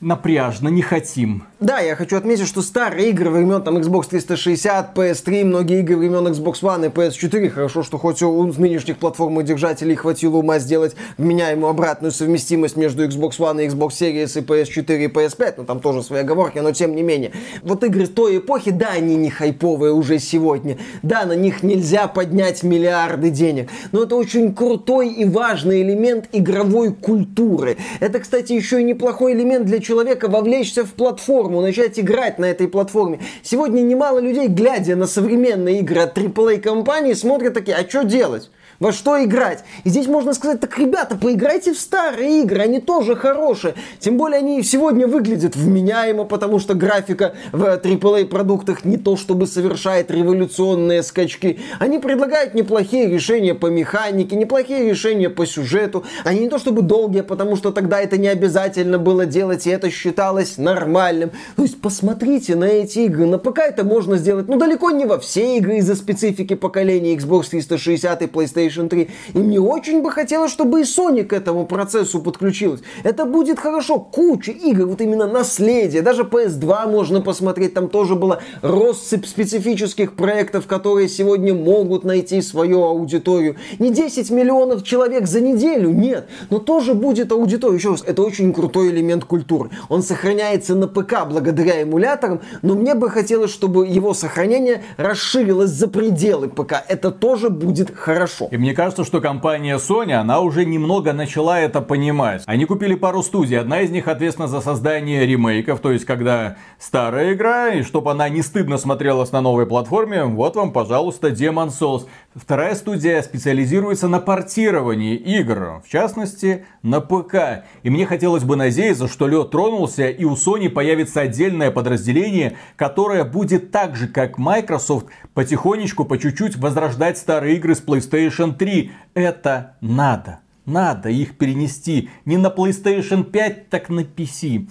напряжно, 0.00 0.68
не 0.68 0.82
хотим. 0.82 1.44
Да, 1.58 1.78
я 1.78 1.96
хочу 1.96 2.18
отметить, 2.18 2.46
что 2.46 2.60
старые 2.60 3.08
игры 3.10 3.30
времен 3.30 3.62
там 3.62 3.78
Xbox 3.78 4.08
360, 4.10 4.94
PS3, 4.94 5.44
многие 5.44 5.80
игры 5.80 5.96
времен 5.96 6.26
Xbox 6.28 6.60
One 6.60 6.86
и 6.86 6.88
PS4, 6.90 7.48
хорошо, 7.48 7.82
что 7.82 7.96
хоть 7.96 8.22
у 8.22 8.44
нынешних 8.44 8.98
платформодержателей 8.98 9.94
хватило 9.94 10.36
ума 10.36 10.58
сделать 10.58 10.94
вменяемую 11.16 11.70
обратную 11.70 12.12
совместимость 12.12 12.76
между 12.76 13.06
Xbox 13.06 13.38
One 13.38 13.64
и 13.64 13.68
Xbox 13.68 13.90
Series 13.92 14.38
и 14.38 14.44
PS4 14.44 15.04
и 15.04 15.06
PS5, 15.06 15.54
ну 15.56 15.64
там 15.64 15.80
тоже 15.80 16.02
свои 16.02 16.20
оговорки, 16.20 16.58
но 16.58 16.72
тем 16.72 16.94
не 16.94 17.02
менее. 17.02 17.32
Вот 17.62 17.82
игры 17.84 18.06
той 18.06 18.38
эпохи, 18.38 18.70
да, 18.70 18.88
они 18.88 19.16
не 19.16 19.30
хайповые 19.30 19.92
уже 19.92 20.18
сегодня, 20.18 20.76
да, 21.02 21.24
на 21.24 21.34
них 21.34 21.62
нельзя 21.62 22.06
поднять 22.06 22.62
миллиарды 22.62 23.30
денег, 23.30 23.70
но 23.92 24.02
это 24.02 24.16
очень 24.16 24.54
крутой 24.54 25.08
и 25.08 25.24
важный 25.24 25.80
элемент 25.80 26.28
игровой 26.32 26.92
культуры. 26.92 27.78
Это, 28.00 28.20
кстати, 28.20 28.52
еще 28.52 28.82
и 28.82 28.84
неплохой 28.84 29.32
элемент 29.32 29.64
для 29.64 29.80
человека 29.86 30.28
вовлечься 30.28 30.84
в 30.84 30.92
платформу, 30.94 31.60
начать 31.60 31.98
играть 31.98 32.38
на 32.38 32.46
этой 32.46 32.68
платформе. 32.68 33.20
Сегодня 33.42 33.82
немало 33.82 34.18
людей, 34.18 34.48
глядя 34.48 34.96
на 34.96 35.06
современные 35.06 35.80
игры 35.80 36.00
от 36.00 36.18
AAA 36.18 36.60
компании, 36.60 37.14
смотрят 37.14 37.54
такие, 37.54 37.76
а 37.76 37.88
что 37.88 38.02
делать? 38.02 38.50
Во 38.78 38.92
что 38.92 39.22
играть. 39.22 39.64
И 39.84 39.88
здесь 39.88 40.06
можно 40.06 40.34
сказать, 40.34 40.60
так, 40.60 40.78
ребята, 40.78 41.16
поиграйте 41.16 41.72
в 41.72 41.78
старые 41.78 42.42
игры, 42.42 42.60
они 42.60 42.80
тоже 42.80 43.16
хорошие. 43.16 43.74
Тем 43.98 44.16
более 44.16 44.38
они 44.38 44.62
сегодня 44.62 45.06
выглядят 45.06 45.56
вменяемо, 45.56 46.24
потому 46.24 46.58
что 46.58 46.74
графика 46.74 47.34
в 47.52 47.62
AAA 47.62 48.26
продуктах 48.26 48.84
не 48.84 48.96
то 48.96 49.16
чтобы 49.16 49.46
совершает 49.46 50.10
революционные 50.10 51.02
скачки. 51.02 51.58
Они 51.78 51.98
предлагают 51.98 52.54
неплохие 52.54 53.06
решения 53.06 53.54
по 53.54 53.66
механике, 53.66 54.36
неплохие 54.36 54.88
решения 54.90 55.30
по 55.30 55.46
сюжету. 55.46 56.04
Они 56.24 56.40
не 56.40 56.48
то 56.48 56.58
чтобы 56.58 56.82
долгие, 56.82 57.22
потому 57.22 57.56
что 57.56 57.72
тогда 57.72 58.00
это 58.00 58.18
не 58.18 58.28
обязательно 58.28 58.98
было 58.98 59.26
делать, 59.26 59.66
и 59.66 59.70
это 59.70 59.90
считалось 59.90 60.58
нормальным. 60.58 61.30
То 61.56 61.62
есть 61.62 61.80
посмотрите 61.80 62.56
на 62.56 62.64
эти 62.64 63.00
игры. 63.00 63.26
На 63.26 63.38
ПК 63.38 63.60
это 63.60 63.84
можно 63.84 64.16
сделать, 64.16 64.48
ну 64.48 64.56
далеко 64.58 64.90
не 64.90 65.06
во 65.06 65.18
все 65.18 65.56
игры 65.56 65.78
из-за 65.78 65.94
специфики 65.94 66.54
поколения 66.54 67.14
Xbox 67.14 67.50
360 67.50 68.22
и 68.22 68.26
PlayStation 68.26 68.65
PlayStation 68.66 68.88
3. 68.88 69.08
И 69.34 69.38
мне 69.38 69.60
очень 69.60 70.02
бы 70.02 70.10
хотелось, 70.10 70.52
чтобы 70.52 70.80
и 70.80 70.84
Sony 70.84 71.24
к 71.24 71.32
этому 71.32 71.66
процессу 71.66 72.20
подключилась. 72.20 72.80
Это 73.04 73.24
будет 73.24 73.58
хорошо. 73.58 73.98
Куча 73.98 74.52
игр, 74.52 74.86
вот 74.86 75.00
именно 75.00 75.26
наследие. 75.26 76.02
Даже 76.02 76.22
PS2 76.22 76.90
можно 76.90 77.20
посмотреть. 77.20 77.74
Там 77.74 77.88
тоже 77.88 78.14
была 78.14 78.40
россыпь 78.62 79.26
специфических 79.26 80.14
проектов, 80.14 80.66
которые 80.66 81.08
сегодня 81.08 81.54
могут 81.54 82.04
найти 82.04 82.42
свою 82.42 82.82
аудиторию. 82.84 83.56
Не 83.78 83.90
10 83.90 84.30
миллионов 84.30 84.82
человек 84.82 85.26
за 85.26 85.40
неделю, 85.40 85.90
нет. 85.90 86.28
Но 86.50 86.58
тоже 86.58 86.94
будет 86.94 87.32
аудитория. 87.32 87.76
Еще 87.76 87.90
раз, 87.90 88.04
это 88.06 88.22
очень 88.22 88.52
крутой 88.52 88.90
элемент 88.90 89.24
культуры. 89.24 89.70
Он 89.88 90.02
сохраняется 90.02 90.74
на 90.74 90.88
ПК 90.88 91.26
благодаря 91.28 91.82
эмуляторам, 91.82 92.40
но 92.62 92.74
мне 92.74 92.94
бы 92.94 93.10
хотелось, 93.10 93.50
чтобы 93.50 93.86
его 93.86 94.14
сохранение 94.14 94.82
расширилось 94.96 95.70
за 95.70 95.88
пределы 95.88 96.48
ПК. 96.48 96.74
Это 96.88 97.10
тоже 97.10 97.50
будет 97.50 97.94
хорошо. 97.94 98.48
И 98.56 98.58
мне 98.58 98.72
кажется, 98.72 99.04
что 99.04 99.20
компания 99.20 99.76
Sony, 99.76 100.14
она 100.14 100.40
уже 100.40 100.64
немного 100.64 101.12
начала 101.12 101.60
это 101.60 101.82
понимать. 101.82 102.42
Они 102.46 102.64
купили 102.64 102.94
пару 102.94 103.22
студий. 103.22 103.60
Одна 103.60 103.82
из 103.82 103.90
них 103.90 104.08
ответственна 104.08 104.48
за 104.48 104.62
создание 104.62 105.26
ремейков, 105.26 105.80
то 105.80 105.92
есть 105.92 106.06
когда 106.06 106.56
старая 106.78 107.34
игра, 107.34 107.74
и 107.74 107.82
чтобы 107.82 108.12
она 108.12 108.30
не 108.30 108.40
стыдно 108.40 108.78
смотрелась 108.78 109.30
на 109.30 109.42
новой 109.42 109.66
платформе, 109.66 110.24
вот 110.24 110.56
вам, 110.56 110.72
пожалуйста, 110.72 111.28
Demon 111.28 111.68
Souls. 111.68 112.06
Вторая 112.34 112.74
студия 112.76 113.20
специализируется 113.20 114.08
на 114.08 114.20
портировании 114.20 115.16
игр, 115.16 115.82
в 115.84 115.90
частности, 115.90 116.64
на 116.82 117.02
ПК. 117.02 117.64
И 117.82 117.90
мне 117.90 118.06
хотелось 118.06 118.44
бы 118.44 118.56
надеяться, 118.56 119.06
что 119.06 119.28
лед 119.28 119.50
тронулся, 119.50 120.08
и 120.08 120.24
у 120.24 120.32
Sony 120.32 120.70
появится 120.70 121.20
отдельное 121.20 121.70
подразделение, 121.70 122.56
которое 122.76 123.24
будет 123.24 123.70
так 123.70 123.96
же, 123.96 124.08
как 124.08 124.38
Microsoft, 124.38 125.08
потихонечку, 125.34 126.06
по 126.06 126.16
чуть-чуть 126.16 126.56
возрождать 126.56 127.18
старые 127.18 127.56
игры 127.56 127.74
с 127.74 127.82
PlayStation 127.82 128.45
3. 128.54 128.92
Это 129.14 129.76
надо. 129.80 130.40
Надо 130.64 131.10
их 131.10 131.38
перенести 131.38 132.10
не 132.24 132.36
на 132.36 132.48
PlayStation 132.48 133.22
5, 133.24 133.70
так 133.70 133.88
на 133.88 134.00
PC. 134.00 134.68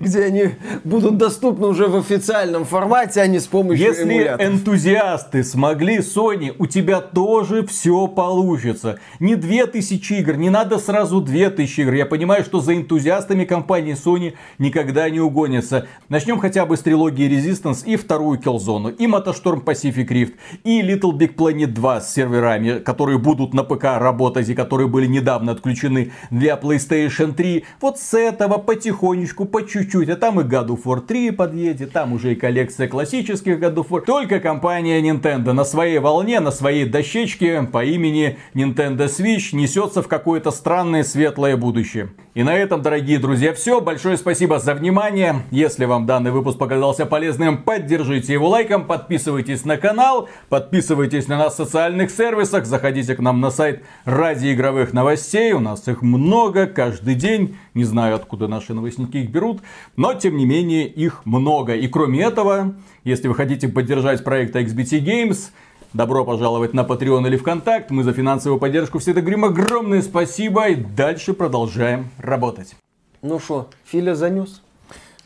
Где 0.00 0.24
они 0.24 0.50
будут 0.84 1.18
доступны 1.18 1.66
уже 1.66 1.88
в 1.88 1.96
официальном 1.96 2.64
формате, 2.64 3.20
а 3.20 3.26
не 3.26 3.38
с 3.38 3.46
помощью 3.46 3.86
Если 3.86 4.04
эмуляторов. 4.04 4.52
энтузиасты 4.52 5.44
смогли, 5.44 5.98
Sony, 5.98 6.54
у 6.58 6.66
тебя 6.66 7.00
тоже 7.00 7.66
все 7.66 8.06
получится. 8.06 8.98
Не 9.20 9.36
2000 9.36 10.12
игр, 10.14 10.36
не 10.36 10.50
надо 10.50 10.78
сразу 10.78 11.20
2000 11.20 11.80
игр. 11.80 11.92
Я 11.94 12.06
понимаю, 12.06 12.44
что 12.44 12.60
за 12.60 12.74
энтузиастами 12.74 13.44
компании 13.44 13.94
Sony 13.94 14.34
никогда 14.58 15.08
не 15.10 15.20
угонятся. 15.20 15.86
Начнем 16.08 16.38
хотя 16.38 16.66
бы 16.66 16.76
с 16.76 16.80
трилогии 16.80 17.28
Resistance 17.28 17.84
и 17.84 17.96
вторую 17.96 18.38
Killzone, 18.38 18.94
и 18.96 19.06
MotoStorm 19.06 19.64
Pacific 19.64 20.08
Rift, 20.08 20.34
и 20.62 20.82
Little 20.82 21.12
Big 21.12 21.34
Planet 21.34 21.66
2 21.66 22.00
с 22.00 22.14
серверами, 22.14 22.78
которые 22.78 23.18
будут 23.18 23.54
на 23.54 23.64
ПК 23.64 23.84
работать 23.98 24.48
и 24.48 24.54
которые 24.54 24.88
были 24.88 25.06
недавно 25.06 25.52
отключены 25.52 26.12
для 26.30 26.54
PlayStation 26.54 27.32
3. 27.34 27.64
Вот 27.80 27.98
с 27.98 28.14
этого 28.14 28.58
потихонечку, 28.58 29.33
по 29.34 29.62
чуть-чуть. 29.62 30.08
А 30.08 30.16
там 30.16 30.40
и 30.40 30.44
God 30.44 30.68
of 30.68 30.84
War 30.84 31.00
3 31.00 31.32
подъедет, 31.32 31.92
там 31.92 32.12
уже 32.12 32.32
и 32.32 32.34
коллекция 32.36 32.86
классических 32.86 33.58
God 33.58 33.74
of 33.74 33.88
War. 33.88 34.04
Только 34.04 34.38
компания 34.38 35.00
Nintendo 35.00 35.52
на 35.52 35.64
своей 35.64 35.98
волне, 35.98 36.40
на 36.40 36.52
своей 36.52 36.84
дощечке 36.84 37.62
по 37.62 37.84
имени 37.84 38.38
Nintendo 38.54 39.06
Switch 39.06 39.54
несется 39.54 40.02
в 40.02 40.08
какое-то 40.08 40.52
странное 40.52 41.02
светлое 41.02 41.56
будущее. 41.56 42.10
И 42.34 42.42
на 42.42 42.56
этом, 42.56 42.82
дорогие 42.82 43.18
друзья, 43.18 43.54
все. 43.54 43.80
Большое 43.80 44.16
спасибо 44.16 44.58
за 44.58 44.74
внимание. 44.74 45.42
Если 45.52 45.84
вам 45.84 46.04
данный 46.04 46.32
выпуск 46.32 46.58
показался 46.58 47.06
полезным, 47.06 47.62
поддержите 47.62 48.32
его 48.32 48.48
лайком, 48.48 48.86
подписывайтесь 48.86 49.64
на 49.64 49.76
канал, 49.76 50.28
подписывайтесь 50.48 51.28
на 51.28 51.38
нас 51.38 51.54
в 51.54 51.56
социальных 51.56 52.10
сервисах, 52.10 52.66
заходите 52.66 53.14
к 53.14 53.20
нам 53.20 53.40
на 53.40 53.50
сайт 53.50 53.84
ради 54.04 54.52
игровых 54.52 54.92
новостей. 54.92 55.52
У 55.52 55.60
нас 55.60 55.86
их 55.86 56.02
много 56.02 56.66
каждый 56.66 57.14
день. 57.14 57.56
Не 57.74 57.84
знаю, 57.84 58.14
откуда 58.16 58.48
наши 58.48 58.72
новостники 58.72 59.16
их 59.18 59.30
берут, 59.30 59.60
но 59.96 60.14
тем 60.14 60.36
не 60.36 60.46
менее 60.46 60.86
их 60.86 61.26
много. 61.26 61.74
И 61.74 61.88
кроме 61.88 62.22
этого, 62.22 62.74
если 63.02 63.28
вы 63.28 63.34
хотите 63.34 63.68
поддержать 63.68 64.24
проект 64.24 64.54
XBT 64.54 65.00
Games, 65.04 65.50
Добро 65.94 66.24
пожаловать 66.24 66.74
на 66.74 66.80
Patreon 66.80 67.24
или 67.28 67.36
ВКонтакт. 67.36 67.92
Мы 67.92 68.02
за 68.02 68.12
финансовую 68.12 68.58
поддержку 68.58 68.98
всегда 68.98 69.20
говорим 69.20 69.44
огромное 69.44 70.02
спасибо 70.02 70.66
и 70.66 70.74
дальше 70.74 71.34
продолжаем 71.34 72.10
работать. 72.18 72.74
Ну 73.22 73.38
что, 73.38 73.70
Филя 73.84 74.16
занес? 74.16 74.60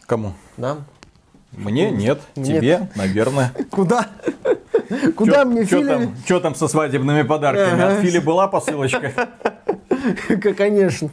Кому? 0.05 0.35
Да. 0.59 0.77
Мне 1.53 1.91
нет, 1.91 2.21
Нет. 2.37 2.47
тебе, 2.47 2.91
наверное. 2.97 3.55
Куда? 3.71 4.09
Куда 5.17 5.47
мне 5.47 5.65
Что 5.65 5.79
Филя? 5.79 5.89
там, 5.89 6.15
чё 6.27 6.39
там 6.39 6.55
со 6.55 6.69
свадебными 6.69 7.23
подарками? 7.23 7.81
От 7.83 8.01
Фили 8.01 8.19
была 8.19 8.47
посылочка? 8.47 9.11
Конечно. 10.55 11.09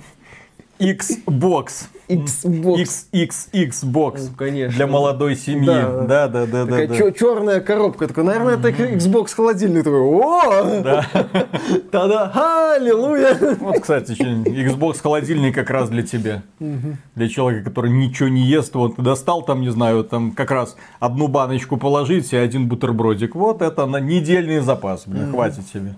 Xbox. 0.79 1.87
Xbox. 2.07 3.05
XXX 3.13 3.71
Ну, 3.83 4.35
конечно. 4.37 4.75
Для 4.75 4.87
молодой 4.87 5.35
семьи. 5.35 5.65
Да. 5.65 6.01
Да, 6.01 6.27
да, 6.27 6.45
да, 6.45 6.65
да. 6.65 6.71
Такая 6.71 6.87
да. 6.87 6.95
чё- 6.97 7.11
черная 7.11 7.61
коробка. 7.61 8.07
Такой, 8.07 8.23
наверное, 8.25 8.55
это 8.57 8.69
Xbox 8.69 9.33
холодильник. 9.33 9.83
Такой, 9.83 10.01
о! 10.01 10.73
Тогда, 11.91 12.75
аллилуйя! 12.75 13.37
Вот, 13.59 13.79
кстати, 13.79 14.11
очень- 14.11 14.43
Xbox 14.43 15.01
холодильник 15.01 15.55
как 15.55 15.69
раз 15.69 15.89
для 15.89 16.03
тебя. 16.03 16.43
Для 16.59 17.29
человека, 17.29 17.69
который 17.69 17.91
ничего 17.91 18.29
не 18.29 18.41
ест. 18.41 18.75
Вот 18.75 18.95
достал 18.97 19.41
там, 19.43 19.61
не 19.61 19.69
знаю, 19.71 20.03
там 20.03 20.31
как 20.31 20.51
раз 20.51 20.75
одну 20.99 21.27
баночку 21.27 21.77
положить 21.77 22.31
и 22.33 22.37
один 22.37 22.67
бутербродик. 22.67 23.35
Вот 23.35 23.61
это 23.61 23.85
на 23.85 23.97
недельный 23.99 24.59
запас. 24.59 25.03
Блин, 25.07 25.31
хватит 25.31 25.67
себе. 25.73 25.95